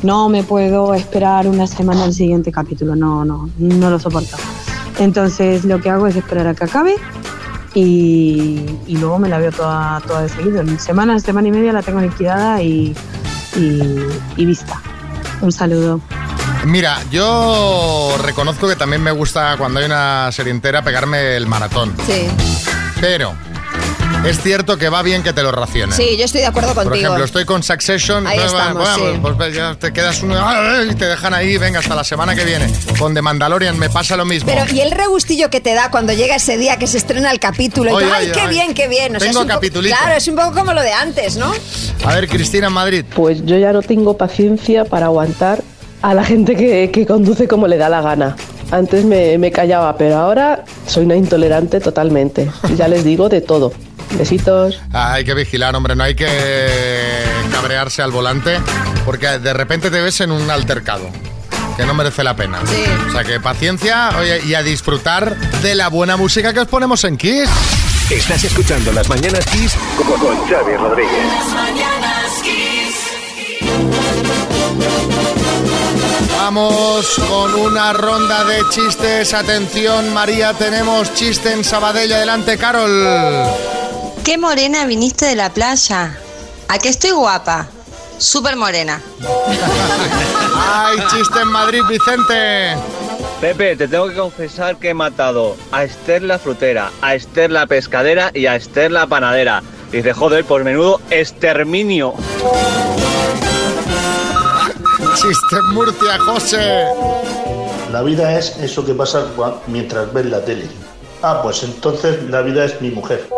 [0.03, 2.95] No me puedo esperar una semana al siguiente capítulo.
[2.95, 4.37] No, no, no lo soporto.
[4.99, 6.95] Entonces lo que hago es esperar a que acabe
[7.73, 10.61] y, y luego me la veo toda, toda de seguido.
[10.61, 12.95] En semana, semana y media la tengo liquidada y,
[13.55, 13.81] y,
[14.37, 14.79] y vista.
[15.41, 15.99] Un saludo.
[16.65, 21.95] Mira, yo reconozco que también me gusta cuando hay una serie entera pegarme el maratón.
[22.05, 22.27] Sí.
[22.99, 23.33] Pero
[24.25, 25.97] es cierto que va bien que te lo racionen.
[25.97, 27.03] Sí, yo estoy de acuerdo Por contigo.
[27.07, 28.27] ejemplo, estoy con Succession.
[28.27, 29.19] Ahí estamos, bueno, sí.
[29.23, 30.35] pues, pues, ya te quedas uno
[30.85, 32.71] y te dejan ahí, venga, hasta la semana que viene.
[32.99, 34.51] Con The Mandalorian me pasa lo mismo.
[34.53, 37.39] Pero y el regustillo que te da cuando llega ese día que se estrena el
[37.39, 38.49] capítulo y Oye, tú, ¡ay, oye, qué oye.
[38.49, 39.13] bien, qué bien!
[39.13, 39.95] Tengo es un po- capitulito.
[39.97, 41.51] Claro, es un poco como lo de antes, ¿no?
[42.05, 43.03] A ver, Cristina en Madrid.
[43.15, 45.63] Pues yo ya no tengo paciencia para aguantar
[46.01, 48.35] a la gente que, que conduce como le da la gana.
[48.71, 52.49] Antes me, me callaba, pero ahora soy una intolerante totalmente.
[52.77, 53.73] Ya les digo de todo.
[54.17, 54.81] Besitos.
[54.93, 56.27] Ah, hay que vigilar, hombre, no hay que
[57.51, 58.59] cabrearse al volante
[59.05, 61.09] porque de repente te ves en un altercado
[61.77, 62.59] que no merece la pena.
[63.07, 67.03] O sea que paciencia oye, y a disfrutar de la buena música que os ponemos
[67.05, 67.49] en Kiss.
[68.09, 71.25] Estás escuchando Las Mañanas Kiss con, con Xavi Rodríguez.
[71.27, 72.40] Las mañanas
[76.43, 79.31] Vamos con una ronda de chistes.
[79.31, 82.11] Atención, María, tenemos chiste en Sabadell.
[82.11, 83.05] Adelante, Carol.
[84.23, 86.17] ¿Qué morena viniste de la playa?
[86.67, 87.67] ¿A qué estoy guapa?
[88.17, 88.99] Súper morena.
[90.55, 92.75] Ay, chiste en Madrid, Vicente.
[93.39, 97.67] Pepe, te tengo que confesar que he matado a Esther la frutera, a Esther la
[97.67, 99.61] pescadera y a Esther la panadera.
[99.91, 102.15] Dice, joder, por menudo exterminio.
[105.15, 106.85] Chiste en Murcia, José.
[107.91, 109.25] La vida es eso que pasa
[109.67, 110.67] mientras ves la tele.
[111.21, 113.27] Ah, pues entonces la vida es mi mujer.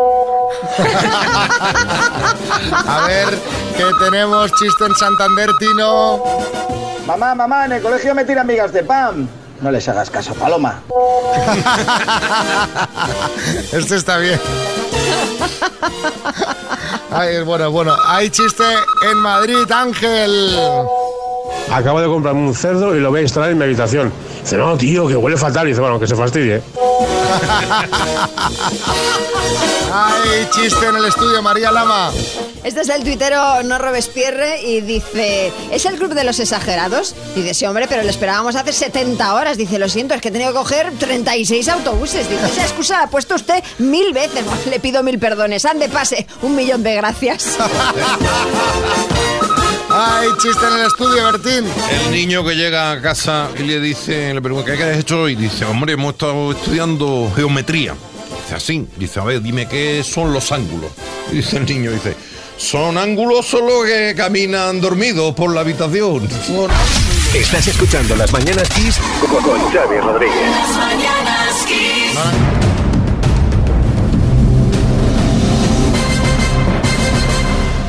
[2.86, 3.38] A ver,
[3.76, 6.22] que tenemos chiste en Santander, Tino.
[7.06, 9.28] Mamá, mamá, en el colegio me tiran migas de pan.
[9.60, 10.82] No les hagas caso, Paloma.
[13.72, 14.40] Este está bien.
[17.10, 17.94] Ay, bueno, bueno.
[18.06, 18.64] Hay chiste
[19.10, 20.56] en Madrid, Ángel.
[21.70, 24.12] Acabo de comprarme un cerdo y lo voy a instalar en mi habitación.
[24.42, 25.66] Dice, no, tío, que huele fatal.
[25.66, 26.62] Y dice, bueno, que se fastidie.
[29.92, 32.10] Hay chiste en el estudio, María Lama.
[32.62, 37.14] Este es el tuitero No Robespierre y dice, ¿es el club de los exagerados?
[37.34, 39.56] Dice, sí, hombre, pero lo esperábamos hace 70 horas.
[39.56, 42.28] Dice, lo siento, es que he tenido que coger 36 autobuses.
[42.28, 44.44] Dice, esa excusa la ha puesto usted mil veces.
[44.44, 45.64] Bueno, le pido mil perdones.
[45.64, 46.26] Ande, pase.
[46.42, 47.58] Un millón de gracias.
[49.96, 51.64] Hay chiste en el estudio, Bertín.
[51.88, 55.36] El niño que llega a casa y le dice, le pregunta, ¿qué has hecho hoy?
[55.36, 57.94] Dice, hombre, hemos estado estudiando geometría.
[58.42, 60.90] Dice así, dice, a ver, dime qué son los ángulos.
[61.30, 62.16] Y dice el niño, dice,
[62.56, 66.28] son ángulos solo que caminan dormidos por la habitación.
[67.32, 68.98] Estás escuchando Las Mañanas Kiss
[69.30, 70.50] con, con Xavi Rodríguez.
[70.50, 72.18] Las mañanas Kiss.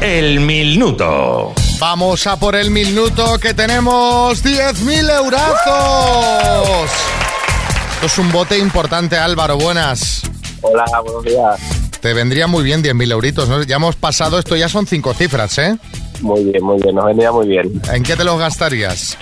[0.01, 1.55] El minuto.
[1.79, 6.89] Vamos a por el minuto que tenemos 10.000 eurazos.
[7.95, 9.57] Esto es un bote importante, Álvaro.
[9.57, 10.21] Buenas.
[10.61, 11.59] Hola, buenos días.
[11.99, 13.61] Te vendría muy bien 10.000 euritos, ¿no?
[13.63, 15.77] Ya hemos pasado, esto ya son cinco cifras, ¿eh?
[16.21, 17.81] Muy bien, muy bien, nos venía muy bien.
[17.91, 19.17] ¿En qué te los gastarías?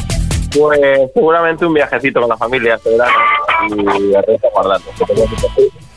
[0.55, 0.79] Pues
[1.13, 3.13] seguramente un viajecito con la familia este verano
[3.69, 4.85] y el resto guardando.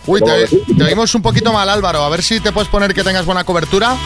[0.07, 2.03] Uy, te, te oímos un poquito mal, Álvaro.
[2.03, 3.97] A ver si te puedes poner que tengas buena cobertura.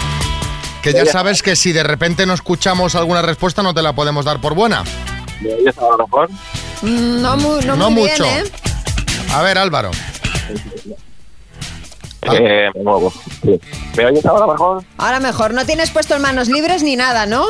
[0.83, 4.25] Que ya sabes que si de repente no escuchamos alguna respuesta no te la podemos
[4.25, 4.83] dar por buena.
[5.41, 6.31] ¿Me oyes ahora mejor?
[6.83, 8.25] Mm, No, mu- no, No muy mucho.
[8.25, 8.51] bien, ¿eh?
[9.33, 9.91] A ver, Álvaro.
[12.23, 13.13] Eh, me muevo.
[13.43, 13.61] Sí.
[13.97, 14.85] ¿Me oyes ahora mejor?
[14.99, 17.47] Ahora mejor, no tienes puesto en manos libres ni nada, ¿no?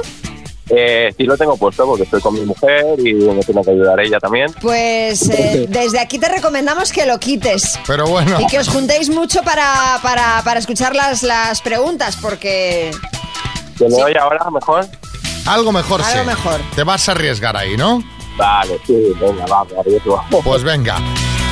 [0.73, 3.99] Eh, sí lo tengo puesto porque estoy con mi mujer y me tiene que ayudar
[3.99, 4.53] ella también.
[4.63, 7.77] Pues eh, desde aquí te recomendamos que lo quites.
[7.89, 8.41] Pero bueno.
[8.41, 12.93] Y que os juntéis mucho para, para, para escuchar las, las preguntas, porque...
[13.81, 14.87] ¿Se me oye ahora mejor?
[15.47, 16.27] Algo mejor, Algo sí.
[16.27, 16.61] mejor.
[16.75, 18.03] Te vas a arriesgar ahí, ¿no?
[18.37, 20.23] Vale, sí, venga, va, me arriesgo.
[20.45, 20.99] Pues venga.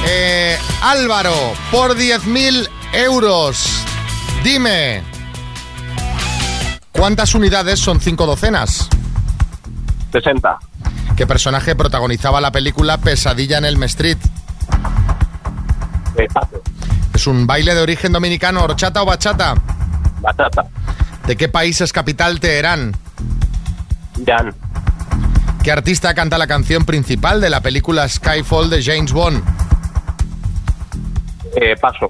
[0.06, 1.32] Eh, Álvaro,
[1.70, 3.82] por 10.000 euros,
[4.44, 5.02] dime.
[6.92, 8.90] ¿Cuántas unidades son cinco docenas?
[10.12, 10.58] 60.
[11.16, 14.18] ¿Qué personaje protagonizaba la película Pesadilla en Elm Street?
[17.14, 19.54] ¿Es un baile de origen dominicano, horchata o bachata?
[20.20, 20.66] Bachata.
[21.28, 22.96] ¿De qué país es capital Teherán?
[24.26, 24.54] Jan.
[25.62, 29.44] ¿Qué artista canta la canción principal de la película Skyfall de James Bond?
[31.54, 32.08] Eh, paso.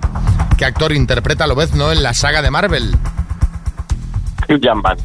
[0.57, 2.97] ¿Qué actor interpreta a Lobezno en la saga de Marvel?
[4.49, 4.97] Hugh Jackman.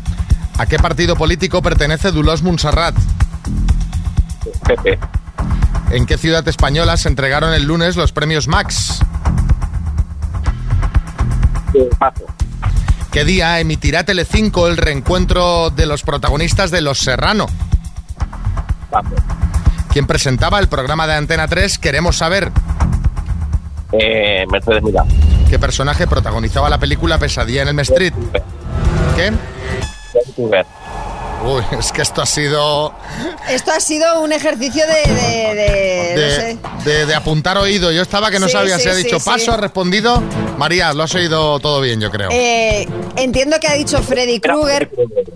[0.59, 2.93] ¿A qué partido político pertenece Dulos Montserrat?
[4.67, 4.99] Pepe.
[5.89, 8.99] ¿En qué ciudad española se entregaron el lunes los premios Max?
[11.73, 12.27] Eh, paso.
[13.13, 17.45] ¿Qué día emitirá Telecinco el reencuentro de los protagonistas de Los Serrano?
[18.89, 19.09] Paso.
[19.91, 22.51] ¿Quién presentaba el programa de Antena 3 Queremos saber?
[23.91, 25.07] Eh, Mercedes Milán.
[25.47, 28.13] ¿Qué personaje protagonizaba la película Pesadilla en el Street?
[29.15, 29.31] ¿Qué?
[31.45, 32.93] Uy, es que esto ha sido...
[33.49, 35.13] Esto ha sido un ejercicio de...
[35.13, 36.89] de, de- no sé.
[36.89, 37.91] de, de apuntar oído.
[37.91, 39.25] Yo estaba que no Sí, sabía sí, si ha dicho sí.
[39.25, 40.21] paso, ha respondido.
[40.57, 42.29] María, lo has oído todo bien, yo creo.
[42.31, 44.89] Eh, entiendo que ha dicho Freddy Krueger,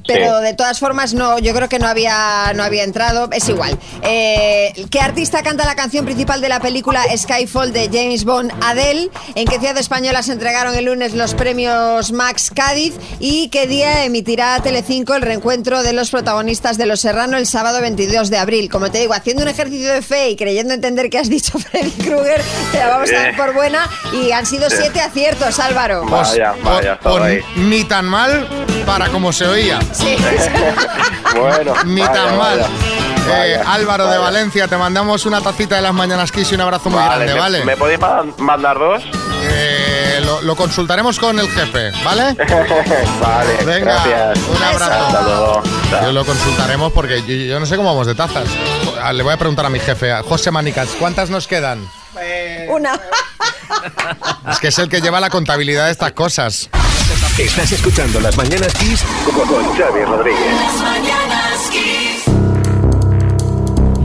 [0.08, 3.28] pero de todas formas no, yo creo que no había, no había entrado.
[3.32, 3.78] Es igual.
[4.04, 8.52] Eh, ¿Qué artista canta la canción principal de la película Skyfall de James Bond?
[8.62, 9.10] Adele.
[9.36, 12.94] ¿En qué ciudad española se entregaron el lunes los premios Max Cádiz?
[13.20, 17.82] ¿Y qué día emitirá Telecinco el reencuentro de los protagonistas de Los Serrano el sábado
[17.82, 18.70] 22 de abril?
[18.70, 21.92] Como te digo, haciendo un ejercicio de fe y creyendo entender que has dicho Freddy
[21.92, 23.90] Krueger, te la vamos a dar por buena.
[24.14, 24.78] Y han sido Sí.
[24.80, 26.06] siete aciertos, Álvaro.
[26.08, 28.48] Pues, pues, pues ni tan mal
[28.86, 29.80] para como se oía.
[29.92, 30.16] Sí.
[31.38, 32.60] Bueno, Ni vaya, tan mal.
[32.60, 32.68] vaya.
[32.68, 34.22] Eh, Vaya, Álvaro de vaya.
[34.22, 37.40] Valencia, te mandamos una tacita de las mañanas Kiss y un abrazo muy grande, me,
[37.40, 37.66] ¿vale?
[37.66, 39.04] ¿Me podéis ma- mandar dos?
[39.44, 39.87] Eh,
[40.26, 42.34] lo, lo consultaremos con el jefe, ¿vale?
[43.22, 44.40] vale, Venga, gracias.
[44.48, 44.92] un abrazo.
[45.06, 45.64] Hasta luego.
[46.04, 48.48] Yo lo consultaremos porque yo, yo no sé cómo vamos de tazas.
[49.02, 51.88] Ah, Le voy a preguntar a mi jefe, a José Manicas, ¿cuántas nos quedan?
[52.70, 53.00] Una.
[54.50, 56.70] Es que es el que lleva la contabilidad de estas cosas.
[57.38, 60.54] Estás escuchando Las Mañanas Kiss con Xavi Rodríguez.
[60.56, 61.47] Las mañanas.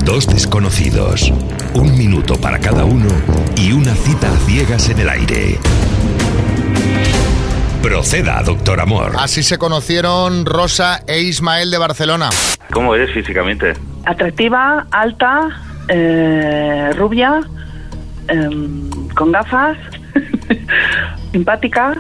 [0.05, 1.33] Dos desconocidos,
[1.75, 3.09] un minuto para cada uno
[3.57, 5.59] y una cita a ciegas en el aire.
[7.83, 9.13] Proceda, doctor Amor.
[9.19, 12.31] Así se conocieron Rosa e Ismael de Barcelona.
[12.73, 13.75] ¿Cómo eres físicamente?
[14.05, 15.49] Atractiva, alta,
[15.89, 17.41] eh, rubia,
[18.29, 19.79] em, con gafas,
[21.33, 21.95] simpática.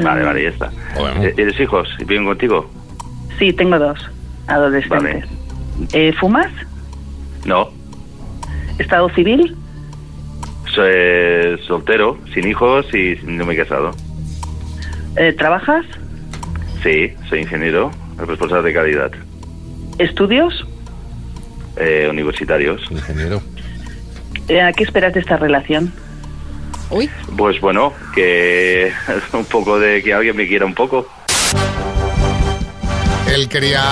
[0.00, 0.70] Vale, vale, ya está.
[1.22, 1.88] Eh, ¿Eres hijos?
[1.98, 2.70] ¿Y viven contigo?
[3.38, 3.98] Sí, tengo dos
[4.46, 5.24] adolescentes.
[5.92, 6.50] Eh, ¿Fumas?
[7.44, 7.70] No.
[8.78, 9.56] ¿Estado civil?
[10.74, 13.94] Soy soltero, sin hijos y no me he casado.
[15.16, 15.84] Eh, ¿Trabajas?
[16.82, 19.10] Sí, soy ingeniero, responsable de calidad.
[19.98, 20.66] ¿Estudios?
[21.76, 22.82] Eh, universitarios.
[22.90, 23.42] Ingeniero.
[24.48, 25.92] Eh, ¿A qué esperas de esta relación?
[27.36, 28.92] Pues bueno, que
[29.32, 31.06] un poco de que alguien me quiera un poco.
[33.32, 33.82] Él quería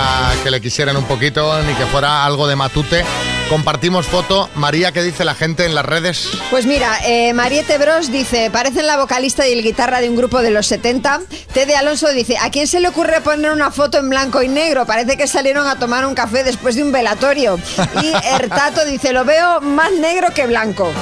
[0.43, 3.05] que le quisieran un poquito, ni que fuera algo de matute.
[3.49, 4.51] Compartimos foto.
[4.57, 6.29] María, ¿qué dice la gente en las redes?
[6.51, 10.43] Pues mira, eh, Mariette Bros dice, parecen la vocalista y el guitarra de un grupo
[10.43, 11.21] de los 70.
[11.53, 14.85] Tede Alonso dice, ¿a quién se le ocurre poner una foto en blanco y negro?
[14.85, 17.59] Parece que salieron a tomar un café después de un velatorio.
[18.03, 20.93] Y Ertato dice, lo veo más negro que blanco.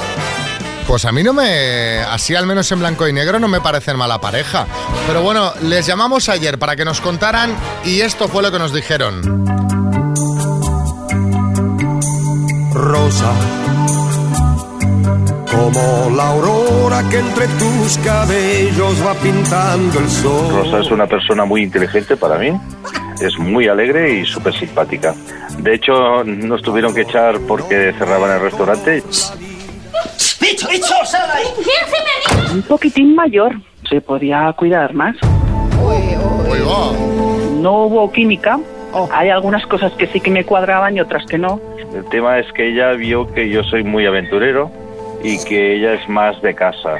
[0.87, 2.01] Pues a mí no me.
[2.01, 4.67] Así al menos en blanco y negro no me parecen mala pareja.
[5.07, 8.71] Pero bueno, les llamamos ayer para que nos contaran y esto fue lo que nos
[8.71, 9.64] dijeron.
[12.95, 13.33] Rosa,
[15.51, 20.49] como la aurora que entre tus cabellos va pintando el sol.
[20.49, 22.57] Rosa es una persona muy inteligente para mí.
[23.19, 25.13] Es muy alegre y súper simpática.
[25.57, 29.03] De hecho, nos tuvieron que echar porque cerraban el restaurante.
[30.39, 31.47] ¡Bicho, bicho, sal ahí!
[32.53, 33.55] Un poquitín mayor.
[33.89, 35.17] Se podía cuidar más.
[37.59, 38.57] No hubo química.
[39.11, 41.59] Hay algunas cosas que sí que me cuadraban y otras que no.
[41.93, 44.71] El tema es que ella vio que yo soy muy aventurero
[45.23, 46.99] y que ella es más de casa.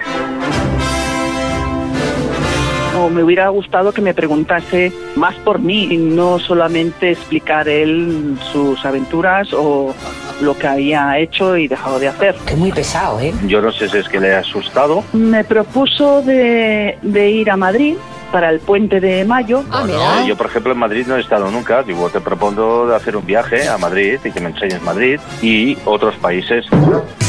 [2.97, 8.38] O me hubiera gustado que me preguntase más por mí y no solamente explicar él
[8.51, 9.93] sus aventuras o
[10.41, 12.36] lo que había hecho y dejado de hacer.
[12.47, 13.34] Es muy pesado, ¿eh?
[13.47, 15.03] Yo no sé si es que le he asustado.
[15.13, 17.95] Me propuso de, de ir a Madrid
[18.35, 19.63] para el puente de mayo.
[19.87, 21.83] Eh, Yo, por ejemplo, en Madrid no he estado nunca.
[21.83, 25.77] Digo, te propongo de hacer un viaje a Madrid y que me enseñes Madrid y
[25.85, 26.65] otros países.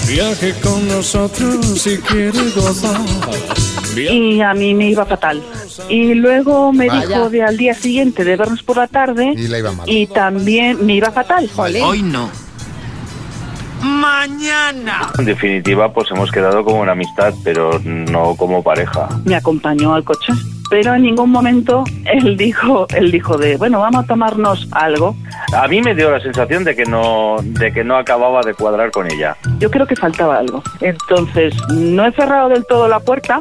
[0.09, 3.01] Viaje con nosotros si quieres gozar.
[3.97, 5.41] y a mí me iba fatal.
[5.89, 7.07] Y luego me Vaya.
[7.07, 9.89] dijo de al día siguiente de vernos por la tarde Y le iba mal.
[9.89, 11.49] y también me iba fatal.
[11.57, 12.29] Hoy no.
[13.81, 15.13] Mañana.
[15.19, 19.09] En definitiva, pues hemos quedado como una amistad, pero no como pareja.
[19.25, 20.33] Me acompañó al coche,
[20.71, 25.17] pero en ningún momento él dijo, él dijo de, bueno, vamos a tomarnos algo.
[25.53, 28.91] A mí me dio la sensación de que no, de que no acababa de cuadrar
[28.91, 29.37] con ella.
[29.59, 30.63] Yo creo que faltaba algo.
[30.81, 33.41] Entonces, no he cerrado del todo la puerta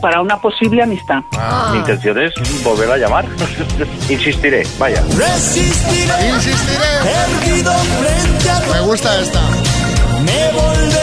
[0.00, 1.22] para una posible amistad.
[1.72, 2.32] Mi intención es
[2.64, 3.24] volver a llamar.
[4.08, 5.02] Insistiré, vaya.
[5.16, 6.28] Resistiré.
[6.34, 6.84] Insistiré.
[7.24, 9.40] Erguido frente a Me gusta esta.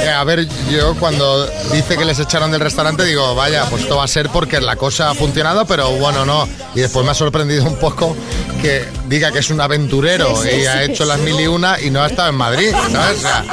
[0.04, 3.98] Eh, a ver, yo cuando dice que les echaron del restaurante digo, vaya, pues esto
[3.98, 6.48] va a ser porque la cosa ha funcionado, pero bueno, no.
[6.76, 8.16] Y después me ha sorprendido un poco
[8.62, 11.48] que diga que es un aventurero Sí, sí, y ha sí, hecho las mil y
[11.48, 13.18] una y no ha estado en Madrid, ¿sabes?
[13.18, 13.44] O sea,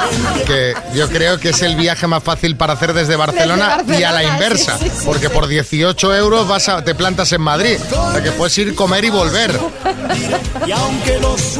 [0.45, 4.03] que yo creo que es el viaje más fácil para hacer desde Barcelona, Desde y
[4.03, 7.41] a la inversa, sí, sí, sí, porque por 18 euros vas a, te plantas en
[7.41, 9.51] Madrid, o sea que puedes ir, comer y volver.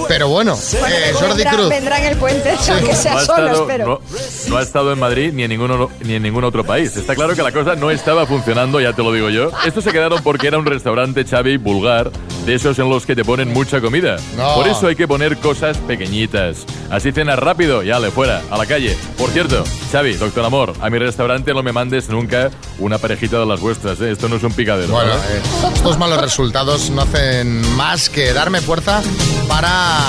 [0.07, 1.69] Pero bueno, eh, Luego Jordi vendrá, Cruz.
[1.69, 3.86] vendrá en el puente, aunque sea no, ha solo, estado, espero.
[3.88, 4.01] no,
[4.49, 6.95] no ha estado en Madrid ni en, ninguno, ni en ningún otro país.
[6.95, 9.51] Está claro que la cosa no estaba funcionando, ya te lo digo yo.
[9.65, 12.11] Estos se quedaron porque era un restaurante, Xavi, vulgar,
[12.45, 14.17] de esos en los que te ponen mucha comida.
[14.35, 14.55] No.
[14.55, 16.65] Por eso hay que poner cosas pequeñitas.
[16.89, 18.97] Así cenas rápido y ale, fuera, a la calle.
[19.17, 23.45] Por cierto, Xavi, doctor Amor, a mi restaurante no me mandes nunca una parejita de
[23.45, 24.11] las vuestras, ¿eh?
[24.11, 24.91] Esto no es un picadero.
[24.91, 25.41] Bueno, eh,
[25.73, 29.01] estos malos resultados no hacen más que darme fuerza
[29.47, 29.99] para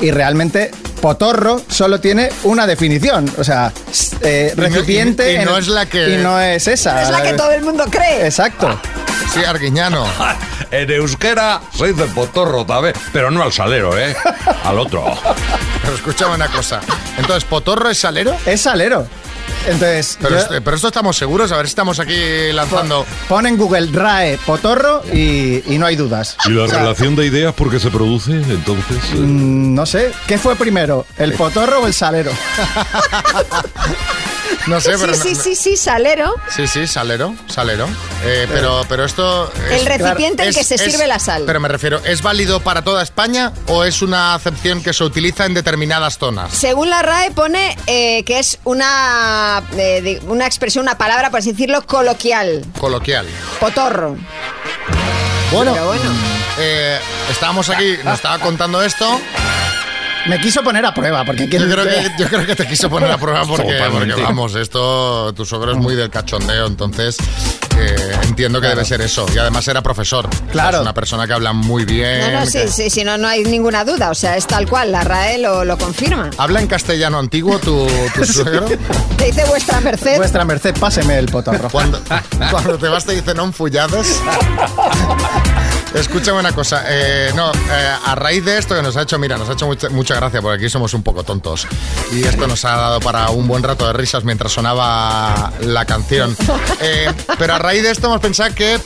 [0.01, 0.71] y realmente
[1.05, 3.31] potorro solo tiene una definición.
[3.37, 3.71] O sea,
[4.21, 5.33] eh, Y no- y- recipiente.
[5.33, 7.03] y no es la que- Y no es esa.
[7.03, 8.25] Es la que todo el mundo cree.
[8.25, 8.79] Exacto.
[9.31, 10.03] Sí, Arguiñano.
[10.71, 14.15] En euskera se dice potorro también, pero no al salero, ¿eh?
[14.63, 15.05] Al otro.
[15.83, 16.81] Pero escúchame una cosa.
[17.19, 18.35] Entonces, ¿potorro es salero?
[18.47, 19.07] Es salero.
[19.67, 22.15] Entonces, Pero, yo- este- pero esto estamos seguros, a ver si estamos aquí
[22.53, 23.05] lanzando.
[23.27, 26.37] pon en Google RAE potorro y, y no hay dudas.
[26.45, 28.97] ¿Y la O sea, relación de ideas por qué se produce entonces?
[29.13, 31.05] mm, no sé, ¿qué fue primero?
[31.17, 32.31] ¿El potorro o el salero?
[34.67, 35.13] No sé, pero.
[35.13, 36.33] Sí, sí, no- sí, sí, salero.
[36.49, 37.87] Sí, sí, salero, salero.
[38.23, 39.51] Eh, pero, pero esto.
[39.69, 41.43] es- El recipiente en es- que se es- sirve la sal.
[41.45, 45.45] Pero me refiero, ¿es válido para toda España o es una acepción que se utiliza
[45.45, 46.51] en determinadas zonas?
[46.53, 51.51] Según la RAE pone eh, que es una, eh, una expresión, una palabra, por así
[51.51, 52.65] decirlo, coloquial.
[52.79, 53.27] Coloquial.
[53.59, 54.15] Potorro.
[55.51, 56.11] Bueno, Pero bueno.
[57.31, 59.19] estábamos aquí, nos estaba contando esto.
[60.27, 63.11] Me quiso poner a prueba, porque Yo creo que, yo creo que te quiso poner
[63.11, 67.17] a prueba porque, porque, vamos, esto, tu suegro es muy del cachondeo, entonces
[67.77, 69.25] eh, entiendo que debe ser eso.
[69.33, 70.27] Y además era profesor.
[70.51, 70.77] Claro.
[70.77, 72.33] Es una persona que habla muy bien.
[72.33, 74.09] No, no, sí, que- sí, sí, no, no hay ninguna duda.
[74.09, 76.29] O sea, es tal cual, la RAE lo, lo confirma.
[76.37, 78.65] ¿Habla en castellano antiguo tu, tu suegro?
[79.17, 80.17] Te dice vuestra merced.
[80.17, 81.69] Vuestra merced, páseme el potorro.
[81.69, 82.01] Cuando,
[82.49, 84.19] cuando te vas te dicen no follades.
[85.95, 89.37] Escúchame una cosa, eh, no, eh, a raíz de esto que nos ha hecho, mira,
[89.37, 91.67] nos ha hecho mucha, mucha gracia porque aquí somos un poco tontos
[92.11, 96.35] y esto nos ha dado para un buen rato de risas mientras sonaba la canción.
[96.81, 97.07] Eh,
[97.39, 98.77] pero a raíz de esto hemos pensado que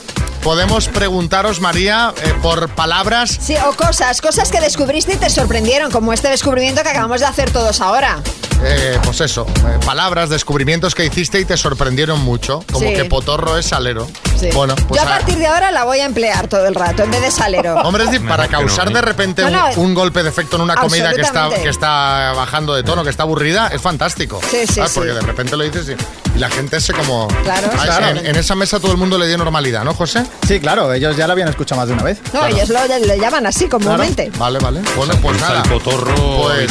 [0.42, 5.90] podemos preguntaros, María, eh, por palabras Sí, o cosas, cosas que descubriste y te sorprendieron,
[5.90, 8.18] como este descubrimiento que acabamos de hacer todos ahora.
[8.62, 12.94] Eh, pues eso, eh, palabras, descubrimientos que hiciste y te sorprendieron mucho, como Sí.
[12.94, 14.06] que potorro es salero.
[14.40, 14.48] Sí.
[14.54, 17.02] Bueno, pues Yo a a- partir de ahora la voy a emplear todo el rato,
[17.02, 17.74] en vez de salero.
[17.84, 18.94] Hombre, es decir, para causar ¿eh?
[18.94, 21.62] de repente No, un, no, un golpe de efecto en una comida que está, absolutamente.
[21.64, 24.40] que está bajando de tono, que está aburrida, es fantástico.
[24.50, 24.92] Sí, sí, ¿Sabes?
[24.92, 24.98] sí.
[24.98, 27.28] Porque de repente lo dices y, y la gente se como...
[27.44, 28.06] Claro, Ah, claro.
[28.18, 30.24] En, en esa mesa todo el mundo le dio normalidad, ¿no, José?
[30.46, 32.20] Sí, claro, ellos ya lo habían escuchado más de una vez.
[32.32, 34.30] No, ellos lo, le llaman así comúnmente.
[34.38, 34.80] Vale, vale.
[34.96, 35.62] Bueno, pues nada.
[35.62, 36.70] el potorro Pues,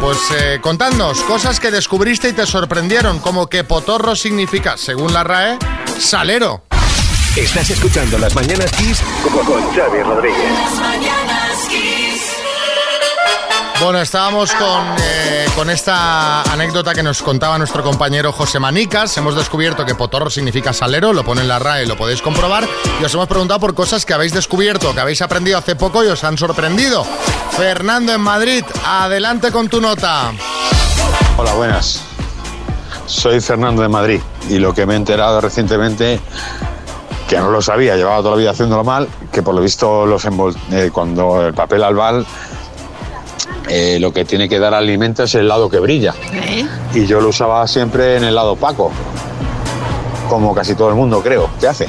[0.00, 5.22] pues eh, contadnos cosas que descubriste y te sorprendieron, como que potorro significa, según la
[5.24, 5.58] RAE,
[5.98, 6.64] salero.
[7.36, 10.52] Estás escuchando Las Mañanas Kiss con, con Xavi Rodríguez.
[10.52, 12.32] Las mañanas Kiss.
[13.78, 19.14] Bueno, estábamos con, eh, con esta anécdota que nos contaba nuestro compañero José Manicas.
[19.18, 22.66] Hemos descubierto que potorro significa salero, lo pone en la RAE, lo podéis comprobar.
[23.02, 26.06] Y os hemos preguntado por cosas que habéis descubierto, que habéis aprendido hace poco y
[26.06, 27.04] os han sorprendido.
[27.50, 30.32] Fernando en Madrid, adelante con tu nota.
[31.36, 32.02] Hola, buenas.
[33.04, 36.18] Soy Fernando de Madrid y lo que me he enterado recientemente,
[37.28, 40.24] que no lo sabía, llevaba toda la vida haciéndolo mal, que por lo visto los
[40.26, 42.24] envol- eh, cuando el papel albal
[43.68, 46.14] eh, lo que tiene que dar alimento es el lado que brilla.
[46.94, 48.92] Y yo lo usaba siempre en el lado opaco,
[50.28, 51.88] como casi todo el mundo creo que hace.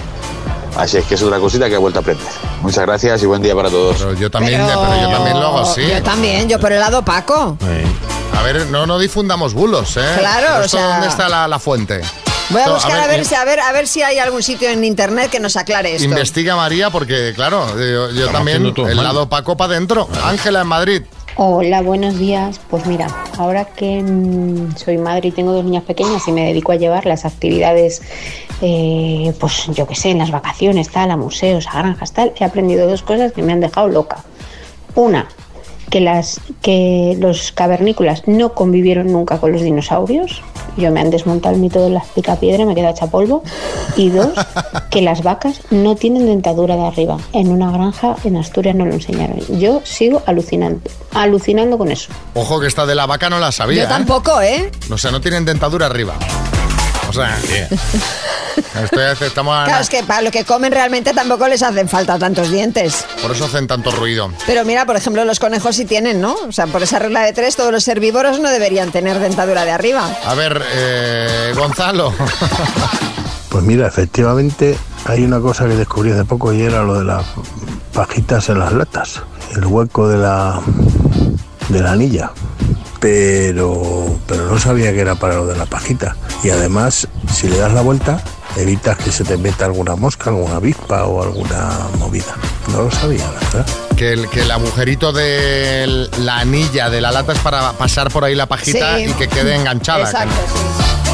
[0.76, 2.26] Así es que es otra cosita que he vuelto a aprender.
[2.62, 4.00] Muchas gracias y buen día para todos.
[4.20, 5.82] yo también, pero yo también lo hago así.
[5.88, 7.58] Yo también, yo por el lado Paco.
[8.38, 10.02] A ver, no, no difundamos bulos, ¿eh?
[10.20, 12.02] Claro, Pero o sea- ¿Dónde está la, la fuente?
[12.50, 14.84] Voy a buscar a ver, si, a, ver, a ver si hay algún sitio en
[14.84, 16.06] internet que nos aclare esto.
[16.06, 20.08] Investiga María, porque claro, yo, también, el lado opaco para adentro.
[20.24, 21.02] Ángela en Madrid.
[21.36, 22.60] Hola, buenos días.
[22.70, 26.72] Pues mira, ahora que mm, soy madre y tengo dos niñas pequeñas y me dedico
[26.72, 28.02] a llevar las actividades,
[28.62, 32.44] eh, pues yo qué sé, en las vacaciones, tal, a museos, a granjas, tal, he
[32.44, 34.24] aprendido dos cosas que me han dejado loca.
[34.96, 35.28] Una,
[35.90, 40.42] que, las, que los cavernícolas no convivieron nunca con los dinosaurios.
[40.78, 43.44] Yo me han desmontado el mito de las picapiedra, me queda hecha polvo.
[43.96, 44.34] Y dos,
[44.92, 47.18] que las vacas no tienen dentadura de arriba.
[47.34, 49.40] En una granja en Asturias no lo enseñaron.
[49.60, 50.82] Yo sigo alucinando,
[51.14, 52.12] alucinando con eso.
[52.34, 53.84] Ojo que esta de la vaca no la sabía.
[53.84, 54.48] Yo tampoco, ¿eh?
[54.56, 54.72] ¿eh?
[54.92, 56.14] O sea, no tienen dentadura arriba.
[57.10, 57.38] O sea,
[58.84, 61.88] esto ya estamos a- Claro, es que para lo que comen realmente tampoco les hacen
[61.88, 63.06] falta tantos dientes.
[63.22, 64.32] por eso hacen tanto ruido.
[64.46, 66.36] Pero mira, por ejemplo, los conejos sí tienen, ¿no?
[66.48, 69.72] O sea, por esa regla de tres, todos los herbívoros no deberían tener dentadura de
[69.72, 70.10] arriba.
[70.26, 72.14] A ver, eh, Gonzalo.
[73.50, 77.26] Pues mira, efectivamente hay una cosa que descubrí hace poco y era lo de las
[77.94, 79.22] pajitas en las latas,
[79.56, 80.60] el hueco de la
[81.70, 82.32] de la anilla.
[83.00, 86.16] Pero pero no sabía que era para lo de la pajita.
[86.44, 88.22] Y además, si le das la vuelta,
[88.58, 91.70] evitas que se te meta alguna mosca, alguna avispa o alguna
[92.00, 92.36] movida.
[92.72, 93.66] No lo sabía, la verdad.
[93.96, 98.24] Que el, que el agujerito de la anilla de la lata es para pasar por
[98.24, 99.06] ahí la pajita Sí.
[99.06, 100.04] y que quede enganchada.
[100.06, 100.36] Exacto,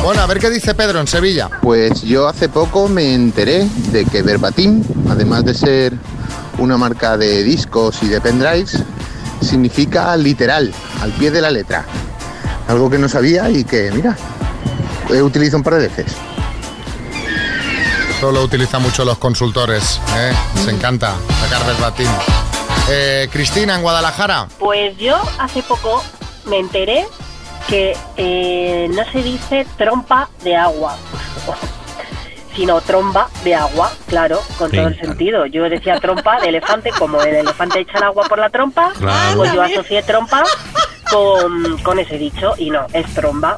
[0.04, 1.50] Bueno, a ver qué dice Pedro en Sevilla.
[1.62, 5.94] Pues yo hace poco me enteré de que Verbatim, además de ser
[6.58, 8.78] una marca de discos y de pendrives,
[9.44, 11.86] significa literal, al pie de la letra.
[12.68, 14.18] Algo que no sabía y que, mira,
[15.10, 16.16] he utilizado un par de veces.
[18.10, 20.00] Esto lo utilizan mucho los consultores.
[20.16, 20.34] ¿eh?
[20.56, 22.08] Les encanta sacar verbatim.
[22.90, 24.48] Eh, Cristina, en Guadalajara.
[24.60, 26.04] Pues yo hace poco
[26.46, 27.06] me enteré
[27.68, 30.98] que eh, no se dice trompa de agua,
[32.56, 35.46] sino tromba de agua, claro, con Sí, todo el sentido.
[35.48, 39.38] Yo decía trompa de elefante, como el elefante echa el agua por la trompa, Claro.
[39.38, 40.44] pues yo asocié trompa
[41.12, 43.58] con, con ese dicho y no, es tromba.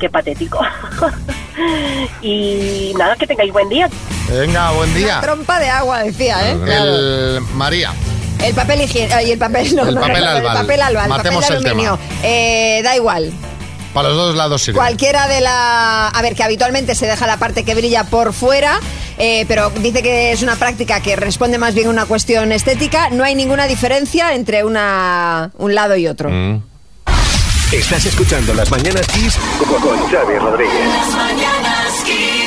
[0.00, 0.58] Qué patético.
[2.22, 3.88] y nada, que tengáis buen día.
[4.28, 5.20] Venga, buen día.
[5.20, 6.58] Trompa de agua, decía, ¿eh?
[6.64, 7.40] Claro.
[7.54, 7.92] María.
[8.42, 9.20] El papel higiénico.
[9.20, 10.56] Y el papel, no, El no, papel no, albal.
[10.56, 11.98] El papel albal, Matemos papel el de aluminio.
[12.24, 13.32] Eh, da igual.
[13.92, 14.78] Para los dos lados sirve.
[14.78, 16.08] Cualquiera de la...
[16.08, 18.80] A ver, que habitualmente se deja la parte que brilla por fuera,
[19.18, 23.10] eh, pero dice que es una práctica que responde más bien a una cuestión estética.
[23.10, 26.30] No hay ninguna diferencia entre una, un lado y otro.
[27.70, 30.88] Estás escuchando Las Mañanas Kiss con, con Xavi Rodríguez.
[30.88, 32.41] Las mañanas Kiss.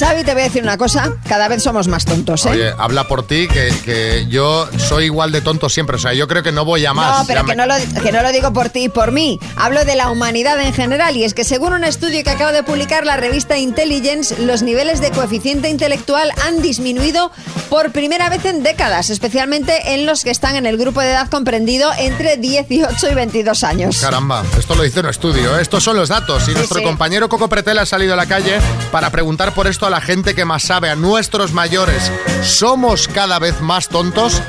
[0.00, 1.12] Xavi, te voy a decir una cosa.
[1.28, 2.50] Cada vez somos más tontos, ¿eh?
[2.50, 5.96] Oye, habla por ti, que, que yo soy igual de tonto siempre.
[5.96, 7.18] O sea, yo creo que no voy a más.
[7.18, 9.38] No, pero que me- no, lo, que no lo digo por ti y por mí.
[9.56, 11.18] Hablo de la humanidad en general.
[11.18, 15.02] Y es que según un estudio que acaba de publicar la revista Intelligence, los niveles
[15.02, 17.30] de coeficiente intelectual han disminuido
[17.68, 21.28] por primera vez en décadas, especialmente en los que están en el grupo de edad
[21.28, 23.98] comprendido entre 18 y 22 años.
[24.00, 25.58] Caramba, esto lo dice un estudio.
[25.58, 25.62] ¿eh?
[25.62, 26.48] Estos son los datos.
[26.48, 26.84] Y nuestro sí.
[26.84, 28.58] compañero Coco Pretel ha salido a la calle
[28.90, 32.10] para preguntar por esto a la gente que más sabe, a nuestros mayores.
[32.42, 34.40] ¿Somos cada vez más tontos?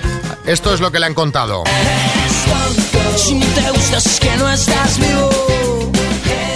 [0.45, 1.63] Esto es lo que le han contado.
[3.15, 5.29] Si no te gustas es que no estás vivo.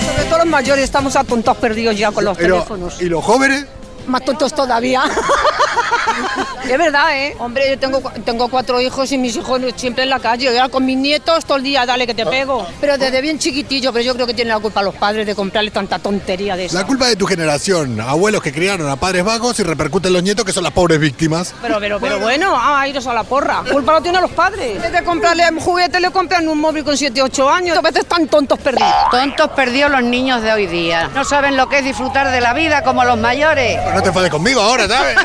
[0.05, 3.01] Sobre todo los mayores estamos a tontos perdidos ya con los Pero, teléfonos.
[3.01, 3.65] ¿Y los jóvenes?
[4.07, 5.03] Más tontos todavía.
[6.63, 7.35] es verdad, ¿eh?
[7.39, 10.53] Hombre, yo tengo, tengo cuatro hijos y mis hijos siempre en la calle.
[10.53, 12.65] Ya con mis nietos todo el día, dale que te pego.
[12.79, 15.71] Pero desde bien chiquitillo, pero yo creo que tienen la culpa los padres de comprarle
[15.71, 16.77] tanta tontería de eso.
[16.77, 17.99] La culpa de tu generación.
[18.01, 21.53] Abuelos que criaron a padres vagos y repercuten los nietos que son las pobres víctimas.
[21.61, 23.63] Pero, pero, pero bueno, ah, iros a la porra.
[23.69, 24.75] Culpa lo tienen los padres.
[24.75, 27.77] En vez de comprarle un juguete, le compran un móvil con 7, 8 años.
[27.77, 28.93] A veces están tontos perdidos.
[29.11, 31.09] Tontos perdidos los niños de hoy día.
[31.13, 33.79] No saben lo que es disfrutar de la vida como los mayores.
[33.95, 35.15] No te enfades conmigo ahora, ¿sabes?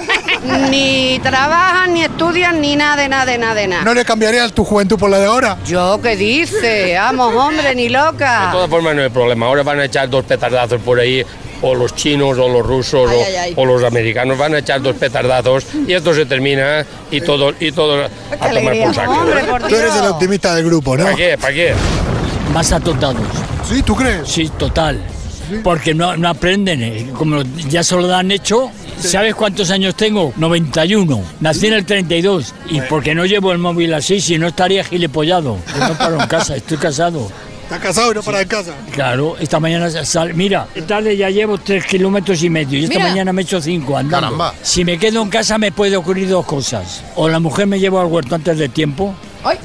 [0.70, 3.82] Ni trabajan, ni estudian, ni nada de nada de nada de nada.
[3.84, 5.58] ¿No le cambiarías tu juventud por la de ahora?
[5.66, 8.48] Yo qué dice, vamos hombre, ni De loca.
[8.52, 9.46] todas formas no hay problema.
[9.46, 11.24] Ahora van a echar dos petardazos por ahí.
[11.62, 13.52] O los chinos, o los rusos, Ay, o, ay, ay.
[13.54, 17.70] o los americanos van a echar dos petardazos y esto se termina y todo, y
[17.70, 18.08] todo a
[18.48, 19.12] tomar por saco.
[19.12, 21.04] Hombre, por Tú eres el optimista del grupo, ¿no?
[21.04, 21.36] ¿Para qué?
[21.36, 21.74] ¿Para qué?
[22.54, 23.20] Más atotados.
[23.68, 23.82] ¿Sí?
[23.82, 24.26] ¿Tú crees?
[24.26, 25.02] Sí, total.
[25.62, 28.70] Porque no, no aprenden, eh, como ya se lo dan hecho.
[28.98, 30.32] ¿Sabes cuántos años tengo?
[30.36, 31.22] 91.
[31.40, 32.54] Nací en el 32.
[32.70, 35.56] Y porque no llevo el móvil así, si no estaría gilepollado.
[35.76, 37.30] Yo no paro en casa, estoy casado.
[37.70, 38.74] ¿Estás casado y no para en casa?
[38.90, 43.08] Claro, esta mañana sal, mira, tarde ya llevo tres kilómetros y medio y esta Mira.
[43.10, 44.26] mañana me he hecho cinco andando.
[44.26, 44.54] Caramba.
[44.60, 47.04] Si me quedo en casa me puede ocurrir dos cosas.
[47.14, 49.14] O la mujer me lleva al huerto antes de tiempo,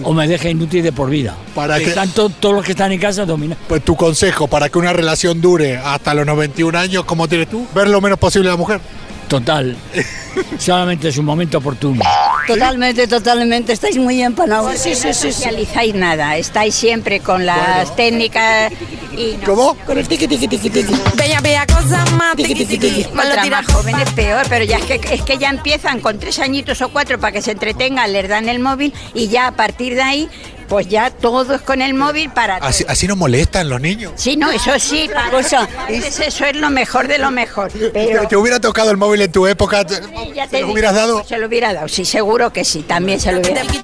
[0.03, 1.35] o me deja inútil de por vida.
[1.53, 1.89] ¿Para Que qué?
[1.89, 3.57] están to- todos los que están en casa dominan.
[3.67, 7.67] Pues tu consejo para que una relación dure hasta los 91 años, ¿cómo tienes tú?
[7.75, 8.79] Ver lo menos posible a la mujer.
[9.27, 9.75] Total.
[10.59, 12.01] Solamente es un momento oportuno.
[12.47, 13.73] Totalmente, totalmente.
[13.73, 14.77] Estáis muy empanados.
[14.77, 15.27] Sí, sí, sí.
[15.27, 16.37] No realizáis nada.
[16.37, 18.71] Estáis siempre con las técnicas
[19.17, 19.45] y no.
[19.45, 19.75] ¿Cómo?
[19.85, 20.93] Con el tiqui, tiqui, tiqui, tiqui.
[21.15, 22.35] Bella, bella cosa más.
[22.35, 23.03] Tiqui, tiqui, tiqui.
[23.05, 26.81] Contra más jóvenes peor, pero ya es que, es que ya empiezan con tres añitos
[26.81, 30.01] o cuatro para que se entretengan, les dan el móvil y ya a partir de
[30.01, 30.29] ahí,
[30.67, 34.13] pues ya todo es con el móvil para Así, así nos molestan los niños.
[34.15, 37.71] Sí, no, eso sí, para cosa, eso es lo mejor de lo mejor.
[37.93, 39.85] Pero ¿Te, te hubiera tocado el móvil en tu época?
[39.85, 39.99] ¿Te,
[40.33, 41.23] ya te lo hubieras dado?
[41.23, 43.79] Se lo hubiera dado, sí, seguro que sí, también se lo hubiera dado.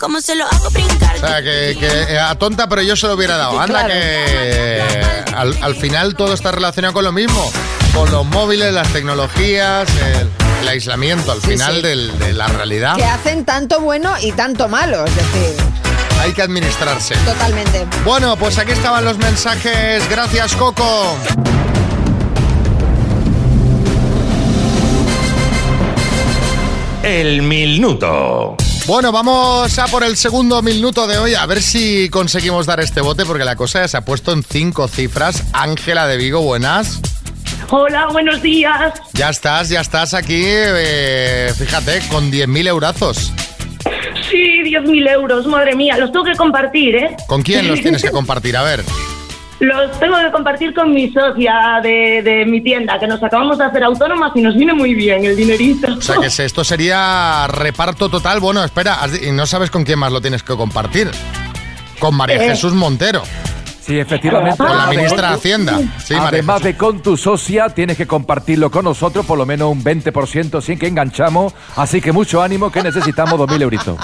[0.00, 1.16] ¿Cómo se lo hago brincar?
[1.16, 3.60] O sea, que, que, eh, a tonta, pero yo se lo hubiera dado.
[3.60, 3.94] Anda, Claro.
[3.94, 4.82] que
[5.34, 7.50] al, al final todo está relacionado con lo mismo.
[7.94, 9.86] Con los móviles, las tecnologías,
[10.18, 10.28] el,
[10.62, 11.82] el aislamiento, al Sí, final sí.
[11.82, 12.96] del- de la realidad.
[12.96, 15.56] Que hacen tanto bueno y tanto malo, es decir,
[16.22, 17.16] Hay que administrarse.
[17.24, 17.84] totalmente.
[18.04, 20.08] Bueno, pues aquí estaban los mensajes.
[20.08, 21.16] Gracias, Coco.
[27.02, 28.56] El minuto.
[28.86, 33.00] Bueno, vamos a por el segundo minuto de hoy, a ver si conseguimos dar este
[33.00, 35.42] bote, porque la cosa se ha puesto en cinco cifras.
[35.52, 37.00] Ángela de Vigo, buenas.
[37.70, 38.94] Hola, buenos días.
[39.14, 43.32] Ya estás, ya estás aquí, eh, fíjate, con 10.000 eurazos.
[44.32, 47.16] Sí, 10.000 euros, madre mía, los tengo que compartir, ¿eh?
[47.28, 48.56] ¿Con quién los tienes que compartir?
[48.56, 48.82] A ver.
[49.60, 53.64] Los tengo que compartir con mi socia de, de mi tienda, que nos acabamos de
[53.64, 55.92] hacer autónomas y nos viene muy bien el dinerito.
[55.98, 58.40] O sea, que esto sería reparto total.
[58.40, 58.98] Bueno, espera,
[59.32, 61.10] no sabes con quién más lo tienes que compartir.
[62.00, 62.48] Con María Eh.
[62.48, 63.22] Jesús Montero.
[63.84, 64.56] Sí, efectivamente.
[64.58, 65.78] Con la ministra de Hacienda.
[66.04, 69.70] Sí, María Además de con tu socia, tienes que compartirlo con nosotros, por lo menos
[69.72, 71.52] un 20% sin que enganchamos.
[71.76, 73.96] Así que mucho ánimo que necesitamos 2.000 euritos.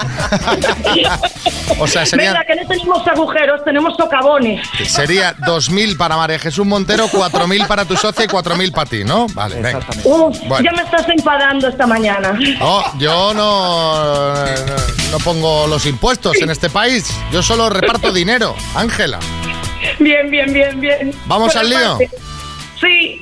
[1.79, 4.67] O sea, serían, Venga, que no tenemos agujeros, tenemos socavones.
[4.85, 9.27] sería 2.000 para María Jesús Montero, 4.000 para tu socia y 4.000 para ti, ¿no?
[9.33, 9.79] Vale, venga.
[10.03, 10.69] Uf, Bueno.
[10.69, 12.37] ya me estás enfadando esta mañana.
[12.59, 14.45] No, yo no, no,
[15.11, 17.09] no pongo los impuestos en este país.
[17.31, 19.19] Yo solo reparto dinero, Ángela.
[19.99, 21.13] Bien, bien, bien, bien.
[21.25, 21.97] ¿Vamos Por al lío?
[22.79, 23.21] Sí.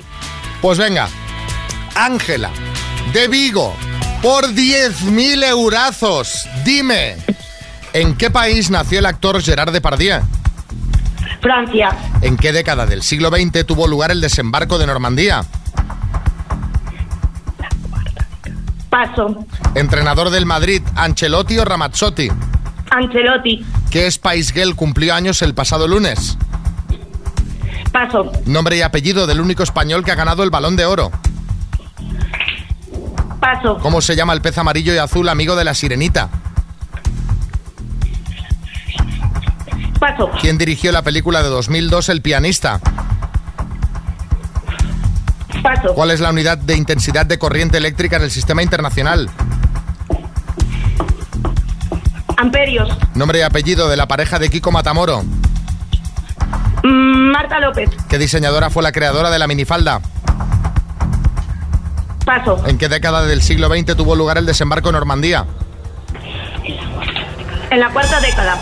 [0.62, 1.08] Pues venga,
[1.96, 2.50] Ángela,
[3.14, 3.76] de Vigo,
[4.22, 7.16] por 10.000 eurazos, dime,
[7.94, 10.22] ¿en qué país nació el actor Gerard Depardieu?
[11.42, 11.90] Francia.
[12.22, 15.46] ¿En qué década del siglo XX tuvo lugar el desembarco de Normandía?
[18.90, 19.46] Paso.
[19.76, 22.30] ¿Entrenador del Madrid, Ancelotti o Ramazzotti?
[22.90, 23.64] Ancelotti.
[23.92, 26.38] ¿Qué Spice Girl cumplió años el pasado lunes?
[27.98, 28.32] Paso.
[28.46, 31.12] Nombre y apellido del único español que ha ganado el Balón de Oro.
[33.40, 33.80] Paso.
[33.80, 36.30] ¿Cómo se llama el pez amarillo y azul amigo de la sirenita?
[40.00, 40.30] Paso.
[40.40, 42.80] ¿Quién dirigió la película de 2002 El pianista?
[45.64, 45.96] Paso.
[45.96, 49.28] ¿Cuál es la unidad de intensidad de corriente eléctrica en el sistema internacional?
[52.38, 52.96] Amperios.
[53.16, 55.24] Nombre y apellido de la pareja de Kiko Matamoro.
[57.32, 57.90] Marta López.
[58.10, 60.02] ¿Qué diseñadora fue la creadora de la minifalda?
[62.26, 62.62] Paso.
[62.68, 65.46] ¿En qué década del siglo XX tuvo lugar el desembarco en Normandía?
[67.70, 68.58] En la cuarta década.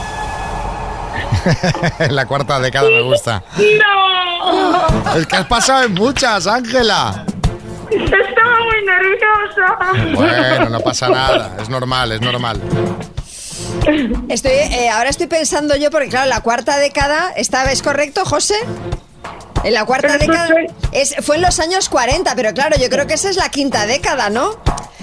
[1.99, 3.43] en la cuarta década me gusta.
[3.57, 5.15] ¡No!
[5.15, 7.25] Es que has pasado en muchas, Ángela.
[7.89, 10.13] Estaba muy nerviosa.
[10.13, 12.61] Bueno, no pasa nada, es normal, es normal.
[14.29, 18.55] Estoy, eh, ahora estoy pensando yo, porque claro, la cuarta década, ¿esta vez correcto, José?
[19.63, 22.89] En la cuarta Pero década soy- es, fue en los años 40, pero claro, yo
[22.89, 24.57] creo que esa es la quinta década, ¿no?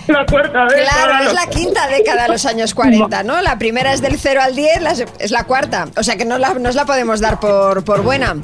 [0.09, 1.05] La cuarta década.
[1.07, 3.41] Claro, es la quinta década, los años 40, ¿no?
[3.43, 5.89] La primera es del 0 al 10, la se- es la cuarta.
[5.97, 8.37] O sea que no, la, nos la podemos dar por, por buena.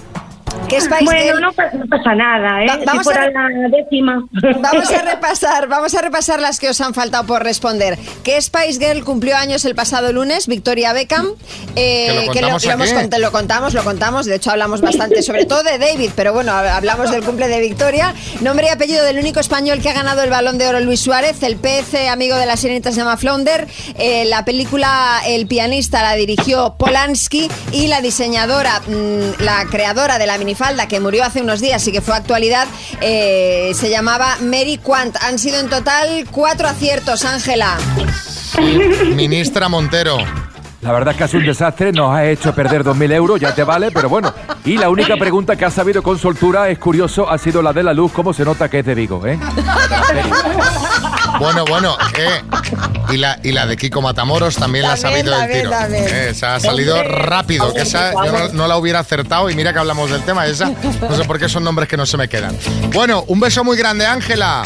[0.68, 2.66] ¿Qué Spice Bueno, no, no pasa nada, ¿eh?
[2.68, 4.22] Va- vamos si fuera a- la décima.
[4.60, 7.98] Vamos a repasar, vamos a repasar las que os han faltado por responder.
[8.22, 10.46] ¿Qué Spice Girl cumplió años el pasado lunes?
[10.46, 11.26] Victoria Beckham.
[11.74, 13.08] eh, Que lo contamos hemos aquí.
[13.08, 14.26] cont- lo contamos, lo contamos.
[14.26, 17.60] De hecho, hablamos bastante, sobre todo de David, pero bueno, hab- hablamos del cumple de
[17.60, 18.14] Victoria.
[18.40, 21.42] Nombre y apellido del único español que ha ganado el balón de oro, Luis Suárez.
[21.42, 23.66] El pez eh, amigo de la sirenita se llama Flounder.
[23.98, 30.26] Eh, la película El pianista la dirigió Polanski y la diseñadora, mm, la creadora de
[30.26, 32.66] la minifalda que murió hace unos días y que fue actualidad,
[33.00, 35.16] eh, se llamaba Mary Quant.
[35.22, 37.76] Han sido en total cuatro aciertos, Ángela.
[39.14, 40.18] Ministra Montero.
[40.80, 43.52] La verdad es que ha sido un desastre, nos ha hecho perder 2.000 euros, ya
[43.52, 44.32] te vale, pero bueno.
[44.64, 47.82] Y la única pregunta que ha sabido con soltura, es curioso, ha sido la de
[47.82, 49.38] la luz, cómo se nota que es de Vigo, ¿eh?
[51.40, 52.42] Bueno, bueno, eh,
[53.10, 55.70] y, la, y la de Kiko Matamoros también, la ha sabido del tiro.
[55.72, 59.72] Eh, esa ha salido rápido, que esa yo no, no la hubiera acertado y mira
[59.72, 62.28] que hablamos del tema, esa no sé por qué son nombres que no se me
[62.28, 62.56] quedan.
[62.92, 64.62] Bueno, un beso muy grande, Ángela.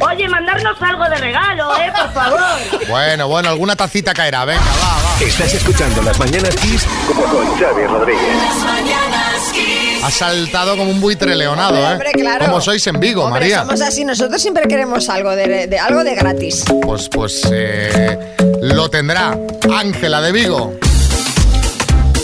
[0.00, 1.92] Oye, mandarnos algo de regalo, ¿eh?
[1.96, 2.40] Por favor.
[2.88, 5.24] Bueno, bueno, alguna tacita caerá, venga, va, va.
[5.24, 8.36] Estás escuchando Las Mañanas Kiss con Xavi Rodríguez.
[8.36, 10.04] Las mañanas Kiss.
[10.04, 11.92] Ha saltado como un buitre leonado, ¿eh?
[11.92, 12.46] Hombre, claro.
[12.46, 13.60] Como sois en Vigo, Hombre, María.
[13.60, 16.64] Somos así, nosotros siempre queremos algo de, de- algo de gratis.
[16.82, 18.16] Pues, pues eh,
[18.62, 19.36] lo tendrá
[19.76, 20.74] Ángela de Vigo.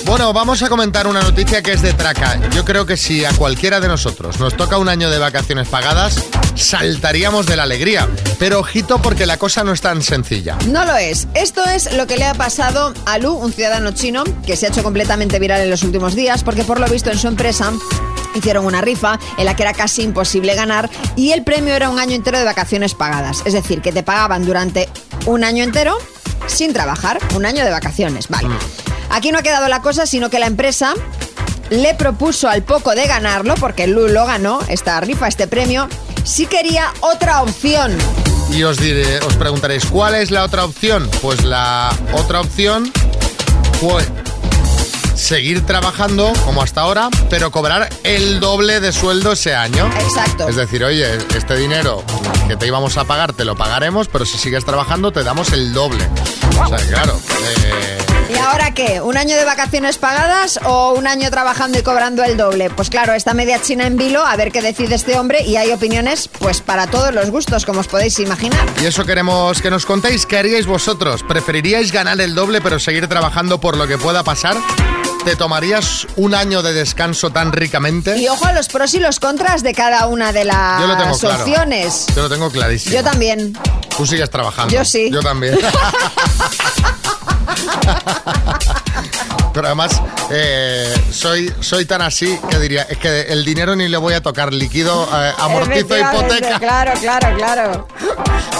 [0.05, 2.39] Bueno, vamos a comentar una noticia que es de traca.
[2.51, 6.23] Yo creo que si a cualquiera de nosotros nos toca un año de vacaciones pagadas,
[6.55, 8.07] saltaríamos de la alegría.
[8.39, 10.59] Pero ojito porque la cosa no es tan sencilla.
[10.69, 11.27] No lo es.
[11.35, 14.69] Esto es lo que le ha pasado a Lu, un ciudadano chino que se ha
[14.69, 17.73] hecho completamente viral en los últimos días porque por lo visto en su empresa
[18.35, 21.99] hicieron una rifa en la que era casi imposible ganar y el premio era un
[21.99, 23.43] año entero de vacaciones pagadas.
[23.47, 24.91] Es decir, que te pagaban durante
[25.25, 25.97] un año entero
[26.47, 28.29] sin trabajar, un año de vacaciones.
[28.29, 28.49] Vale.
[29.15, 30.93] Aquí no ha quedado la cosa, sino que la empresa
[31.71, 35.89] le propuso al poco de ganarlo, porque Lu lo ganó, esta rifa, este premio,
[36.25, 37.97] si quería otra opción.
[38.51, 41.09] Y os diré, os preguntaréis, ¿cuál es la otra opción?
[41.23, 42.93] Pues la otra opción
[43.81, 44.05] fue
[45.15, 49.89] seguir trabajando como hasta ahora, pero cobrar el doble de sueldo ese año.
[50.01, 50.49] Exacto.
[50.49, 52.03] Es decir, oye, este dinero
[52.49, 55.73] que te íbamos a pagar te lo pagaremos, pero si sigues trabajando te damos el
[55.73, 56.05] doble.
[56.61, 57.19] O sea, claro.
[57.65, 57.84] eh, ¿Y
[58.45, 59.01] ahora qué?
[59.01, 62.71] ¿Un año de vacaciones pagadas o un año trabajando y cobrando el doble?
[62.71, 65.73] Pues claro, está media china en vilo, a ver qué decide este hombre y hay
[65.73, 68.67] opiniones pues para todos los gustos, como os podéis imaginar.
[68.83, 70.27] y eso queremos que nos contéis.
[70.27, 71.23] ¿Qué haríais vosotros?
[71.23, 74.57] ¿Preferiríais ganar el doble pero seguir trabajando por lo que pueda pasar?
[75.25, 78.19] ¿Te tomarías un año de descanso tan ricamente?
[78.19, 80.97] Y ojo a los pros y los contras de cada una de las Yo lo
[80.99, 81.45] tengo claro.
[81.45, 82.07] opciones.
[82.15, 82.95] Yo lo tengo clarísimo.
[82.95, 83.55] Yo también.
[83.97, 84.75] Tú sigues trabajando.
[84.75, 85.11] Yo sí.
[85.11, 85.59] Yo también.
[89.53, 93.97] Pero además, eh, soy, soy tan así que diría, es que el dinero ni le
[93.97, 96.59] voy a tocar, líquido, eh, amortizo hipoteca.
[96.59, 97.89] Claro, claro, claro.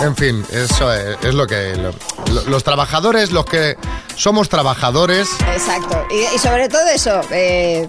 [0.03, 1.75] En fin, eso es, es lo que...
[1.77, 1.91] lo-
[2.33, 3.77] lo- los trabajadores, los que
[4.17, 6.05] somos trabajadores, Exacto.
[6.11, 7.89] Y, y sobre todo eso, eh,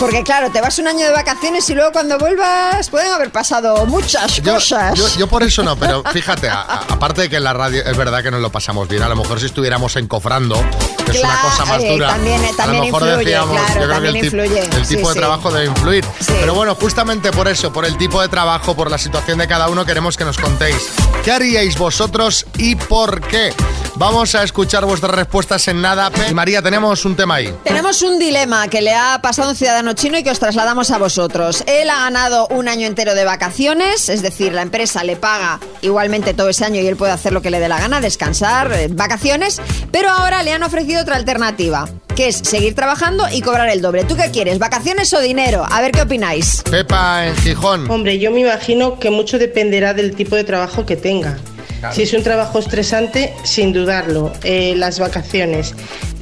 [0.00, 3.84] porque claro, te vas un año de vacaciones y luego cuando vuelvas pueden haber pasado
[3.86, 4.98] muchas Yo, cosas.
[4.98, 7.84] yo- yo por eso no, pero fíjate, a- a- aparte de que en la radio
[7.84, 10.56] es verdad que nos lo pasamos bien, a lo mejor si estuviéramos encofrando,
[11.04, 13.56] que es una Claro, cosa más eh, dura, también- a también lo mejor influye, decíamos,
[13.60, 14.60] claro, yo creo que el, influye.
[14.64, 15.20] el Sí, tipo de sí.
[15.20, 16.04] trabajo debe influir.
[16.40, 19.68] Pero bueno, justamente por eso, por el tipo de trabajo, por la situación de cada
[19.68, 20.76] uno, queremos que nos contéis
[21.24, 23.52] qué haríais vosotros y por qué.
[23.96, 26.10] Vamos a escuchar vuestras respuestas en nada.
[26.30, 27.54] Y María, tenemos un tema ahí.
[27.64, 30.90] Tenemos un dilema que le ha pasado a un ciudadano chino y que os trasladamos
[30.90, 31.64] a vosotros.
[31.66, 36.34] Él ha ganado un año entero de vacaciones, es decir, la empresa le paga igualmente
[36.34, 38.88] todo ese año y él puede hacer lo que le dé la gana, descansar, eh,
[38.90, 39.60] vacaciones,
[39.90, 44.04] pero ahora le han ofrecido otra alternativa, que es seguir trabajando y cobrar el doble.
[44.04, 45.64] ¿Tú qué quieres, vacaciones o dinero?
[45.70, 46.62] A ver qué opináis.
[46.70, 47.90] Pepa en Gijón.
[47.90, 51.38] Hombre, yo me imagino que mucho dependerá del tipo de trabajo que tenga.
[51.80, 51.94] Claro.
[51.94, 55.74] Si es un trabajo estresante, sin dudarlo, eh, las vacaciones.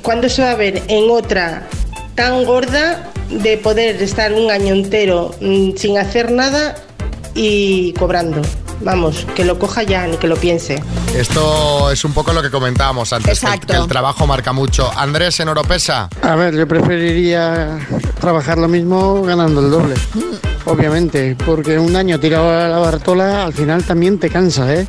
[0.02, 1.66] ¿Cuándo se va a ver en otra
[2.14, 6.74] tan gorda de poder estar un año entero mm, sin hacer nada
[7.34, 8.40] y cobrando?
[8.80, 10.80] Vamos, que lo coja ya, ni que lo piense.
[11.16, 14.88] Esto es un poco lo que comentábamos antes, que el- que el, trabajo marca mucho.
[14.96, 16.08] Andrés en Oropesa.
[16.22, 17.76] A ver, yo preferiría
[18.20, 19.94] trabajar lo mismo ganando el doble.
[20.64, 24.86] Obviamente, porque un año tirado a la Bartola al final también te cansa, ¿eh?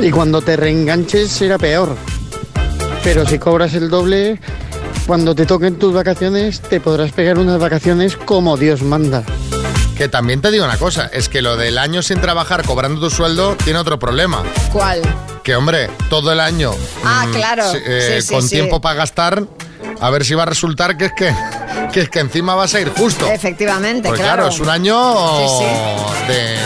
[0.00, 1.94] Y cuando te reenganches será peor.
[3.04, 4.40] Pero si cobras el doble,
[5.06, 9.22] cuando te toquen tus vacaciones, te podrás pegar unas vacaciones como Dios manda.
[9.96, 13.10] Que también te digo una cosa, es que lo del año sin trabajar cobrando tu
[13.10, 14.42] sueldo tiene otro problema.
[14.72, 15.02] ¿Cuál?
[15.44, 16.70] Que hombre, todo el año
[17.04, 17.64] Ah, mm, claro.
[17.74, 18.48] eh, Sí, sí, con sí.
[18.56, 19.44] tiempo para gastar,
[20.00, 21.32] A ver si va a resultar que es que,
[21.92, 23.26] que, es que encima vas a ir justo.
[23.30, 24.22] Efectivamente, claro.
[24.22, 24.96] claro, es un año
[25.58, 25.64] Sí,
[26.28, 26.56] De,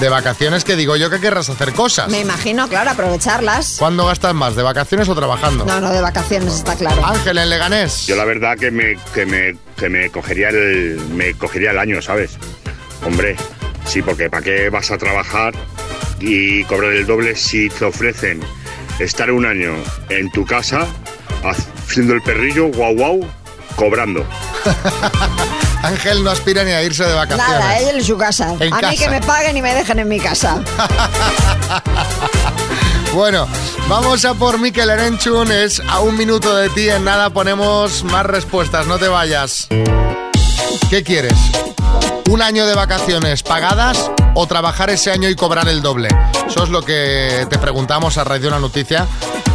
[0.00, 2.08] de vacaciones que digo yo que querrás hacer cosas.
[2.08, 3.76] Me imagino, claro, aprovecharlas.
[3.78, 5.64] ¿Cuándo gastas más, de vacaciones o trabajando?
[5.64, 7.04] No, no, de vacaciones, está claro.
[7.04, 8.06] Ángel en Leganés.
[8.06, 12.00] Yo la verdad que me, que me, que me cogería el me cogería el año,
[12.00, 12.38] ¿sabes?
[13.04, 13.36] Hombre,
[13.86, 15.54] sí, porque ¿para qué vas a trabajar
[16.20, 18.40] y cobrar el doble si te ofrecen
[19.00, 19.74] estar un año
[20.10, 20.86] en tu casa
[21.42, 23.20] haciendo el perrillo, guau guau,
[23.76, 24.24] cobrando?
[25.82, 27.48] Ángel no aspira ni a irse de vacaciones.
[27.48, 28.54] Nada, él en su casa.
[28.58, 30.60] En a mí que me paguen y me dejen en mi casa.
[33.14, 33.48] Bueno,
[33.88, 35.50] vamos a por Mikel Erenchun.
[35.50, 36.88] Es a un minuto de ti.
[36.88, 38.86] En nada ponemos más respuestas.
[38.86, 39.66] No te vayas.
[40.90, 41.34] ¿Qué quieres?
[42.30, 46.08] ¿Un año de vacaciones pagadas o trabajar ese año y cobrar el doble?
[46.46, 49.06] Eso es lo que te preguntamos a raíz de una noticia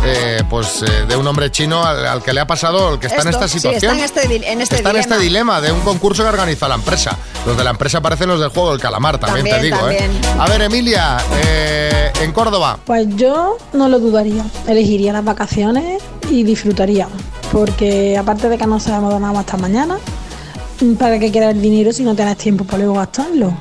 [0.06, 3.08] eh, pues, eh, de un hombre chino al, al que le ha pasado, el que
[3.08, 3.98] está en esta sí, situación.
[4.00, 5.00] está en este, en este Está en dilema.
[5.16, 7.18] este dilema de un concurso que organiza la empresa.
[7.46, 9.90] Los de la empresa parecen los del juego del calamar, también, te También, digo.
[9.90, 10.10] ¿eh?
[10.40, 12.78] A ver, Emilia, eh, en Córdoba.
[12.86, 14.46] Pues yo no lo dudaría.
[14.68, 17.08] Elegiría las vacaciones y disfrutaría.
[17.52, 19.98] Porque aparte de que no sabemos nada hasta mañana,
[21.00, 23.54] ¿para qué quieres el dinero si no tienes tiempo para luego gastarlo?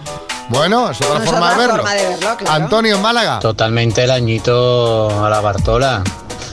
[0.49, 1.77] Bueno, es otra No, es forma otra de verlo.
[1.83, 2.53] forma de verlo, claro.
[2.65, 3.39] Antonio en Málaga.
[3.39, 6.03] Totalmente el añito a la Bartola.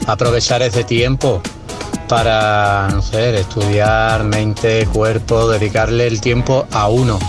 [0.09, 1.39] Aprovechar ese tiempo
[2.07, 7.19] para, no sé, estudiar mente, cuerpo, dedicarle el tiempo a uno.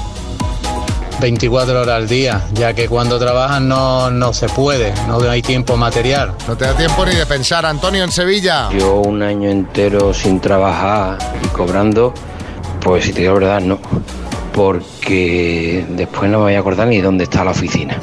[1.21, 5.77] 24 horas al día, ya que cuando trabajas no, no se puede, no hay tiempo
[5.77, 6.33] material.
[6.49, 7.67] No te da tiempo ni de pensar.
[7.67, 8.71] Antonio en Sevilla.
[8.71, 12.15] Yo un año entero sin trabajar y cobrando,
[12.81, 13.79] pues si te digo la verdad, no.
[14.55, 18.01] Porque después no me voy a acordar ni dónde está la oficina.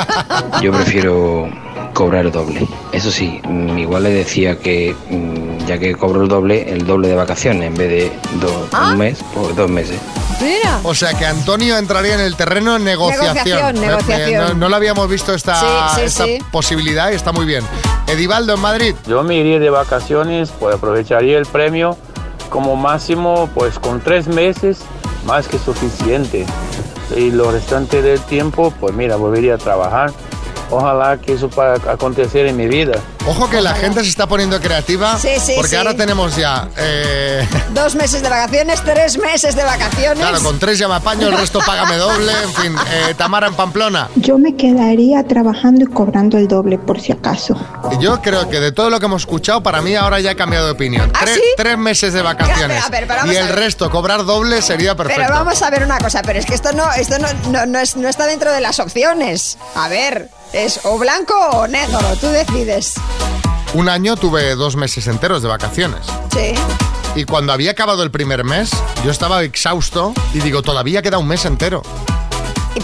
[0.62, 1.50] Yo prefiero
[1.94, 2.66] cobrar el doble.
[2.92, 7.08] Eso sí, mm, igual le decía que mm, ya que cobro el doble, el doble
[7.08, 8.90] de vacaciones en vez de do- Ah.
[8.92, 9.98] un mes, pues dos meses.
[10.42, 10.80] Mira.
[10.82, 13.34] O sea que Antonio entraría en el terreno de negociación.
[13.34, 14.48] Negociación, Eh, eh, negociación.
[14.48, 16.38] No, no lo habíamos visto esta, Sí, sí, esta sí.
[16.50, 17.64] posibilidad y está muy bien.
[18.08, 18.94] Edivaldo en Madrid.
[19.06, 21.96] Yo me iría de vacaciones, pues aprovecharía el premio
[22.50, 24.78] como máximo, pues con tres meses,
[25.26, 26.44] más que suficiente.
[27.16, 30.10] Y lo restante del tiempo, pues mira, volvería a trabajar.
[30.70, 32.94] Ojalá que eso pueda acontecer en mi vida.
[33.26, 35.18] Ojo que la gente se está poniendo creativa.
[35.18, 35.76] Sí, sí, porque sí.
[35.76, 36.68] ahora tenemos ya.
[36.76, 40.18] eh, Dos meses de vacaciones, tres meses de vacaciones.
[40.18, 42.32] claro, con tres ya me apaño, el resto págame doble.
[42.42, 44.08] En fin, eh, Tamara en Pamplona.
[44.16, 47.56] Yo me quedaría trabajando y cobrando el doble por si acaso.
[47.98, 50.66] Yo creo que de todo lo que hemos escuchado, para mí ahora ya he cambiado
[50.66, 51.10] de opinión.
[51.18, 52.84] tres, tres meses de vacaciones.
[52.84, 55.22] A ver, pero vamos y el resto, cobrar doble sería perfecto.
[55.22, 57.78] Pero vamos a ver una cosa, pero es que esto no, esto no, no, no
[57.78, 59.56] es, no está dentro de las opciones.
[59.74, 62.94] A ver, es o blanco o negro, tú decides.
[63.74, 66.06] Un año tuve dos meses enteros de vacaciones.
[66.32, 66.54] Sí.
[67.16, 68.70] Y cuando había acabado el primer mes,
[69.04, 71.82] yo estaba exhausto y digo, todavía queda un mes entero.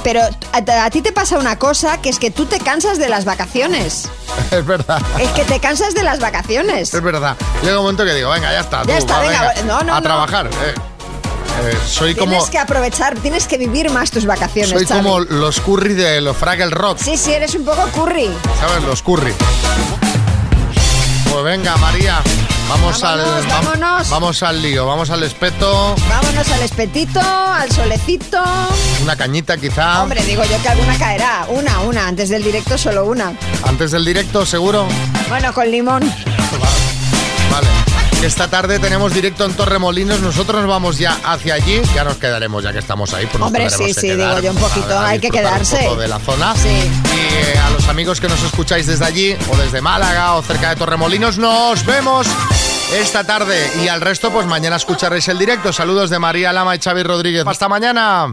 [0.05, 0.21] Pero
[0.53, 3.25] a, a ti te pasa una cosa, que es que tú te cansas de las
[3.25, 4.09] vacaciones.
[4.53, 5.03] Es verdad.
[5.19, 6.95] Es que te cansas de las vacaciones.
[6.95, 7.37] Es verdad.
[7.63, 8.79] Llega un momento que digo, venga, ya está.
[8.85, 10.03] Ya tú, está, va, venga, no, no, a no.
[10.03, 10.47] trabajar.
[10.47, 10.75] Eh,
[11.65, 14.71] eh, soy como, Tienes que aprovechar, tienes que vivir más tus vacaciones.
[14.71, 16.99] soy como los curry de los Fraggle Rock.
[16.99, 18.31] Sí, sí, eres un poco curry.
[18.61, 18.85] ¿Sabes?
[18.85, 19.35] Los curry.
[21.31, 22.21] Pues venga, María.
[22.69, 24.11] Vamos al Vámonos, vam- vámonos.
[24.11, 28.41] vamos al lío, vamos al espeto, Vámonos al espetito, al solecito.
[29.03, 30.03] una cañita quizá.
[30.03, 31.47] Hombre, digo yo que alguna caerá.
[31.49, 32.07] Una, una.
[32.07, 33.33] Antes del directo, solo una.
[33.67, 34.87] Antes del directo, seguro.
[35.29, 36.03] Bueno, con limón.
[37.51, 37.67] Vale.
[38.21, 40.21] Que Esta tarde tenemos directo en Torremolinos.
[40.21, 41.81] Nosotros nos vamos ya hacia allí.
[41.95, 43.27] Ya nos quedaremos, ya que estamos ahí.
[43.27, 44.99] Pues Hombre, sí, sí, quedar digo yo un poquito.
[44.99, 45.79] a- a hay que un quedarse.
[45.79, 46.55] poco de la zona.
[46.55, 46.69] Sí.
[46.69, 50.69] Y eh, a los amigos que nos escucháis desde allí, o desde Málaga, o cerca
[50.69, 52.27] de Torremolinos, nos vemos
[52.93, 53.71] esta tarde.
[53.83, 55.73] Y al resto, pues mañana escucharéis el directo.
[55.73, 57.45] Saludos de María Lama y Xavi Rodríguez.
[57.47, 58.31] Hasta mañana.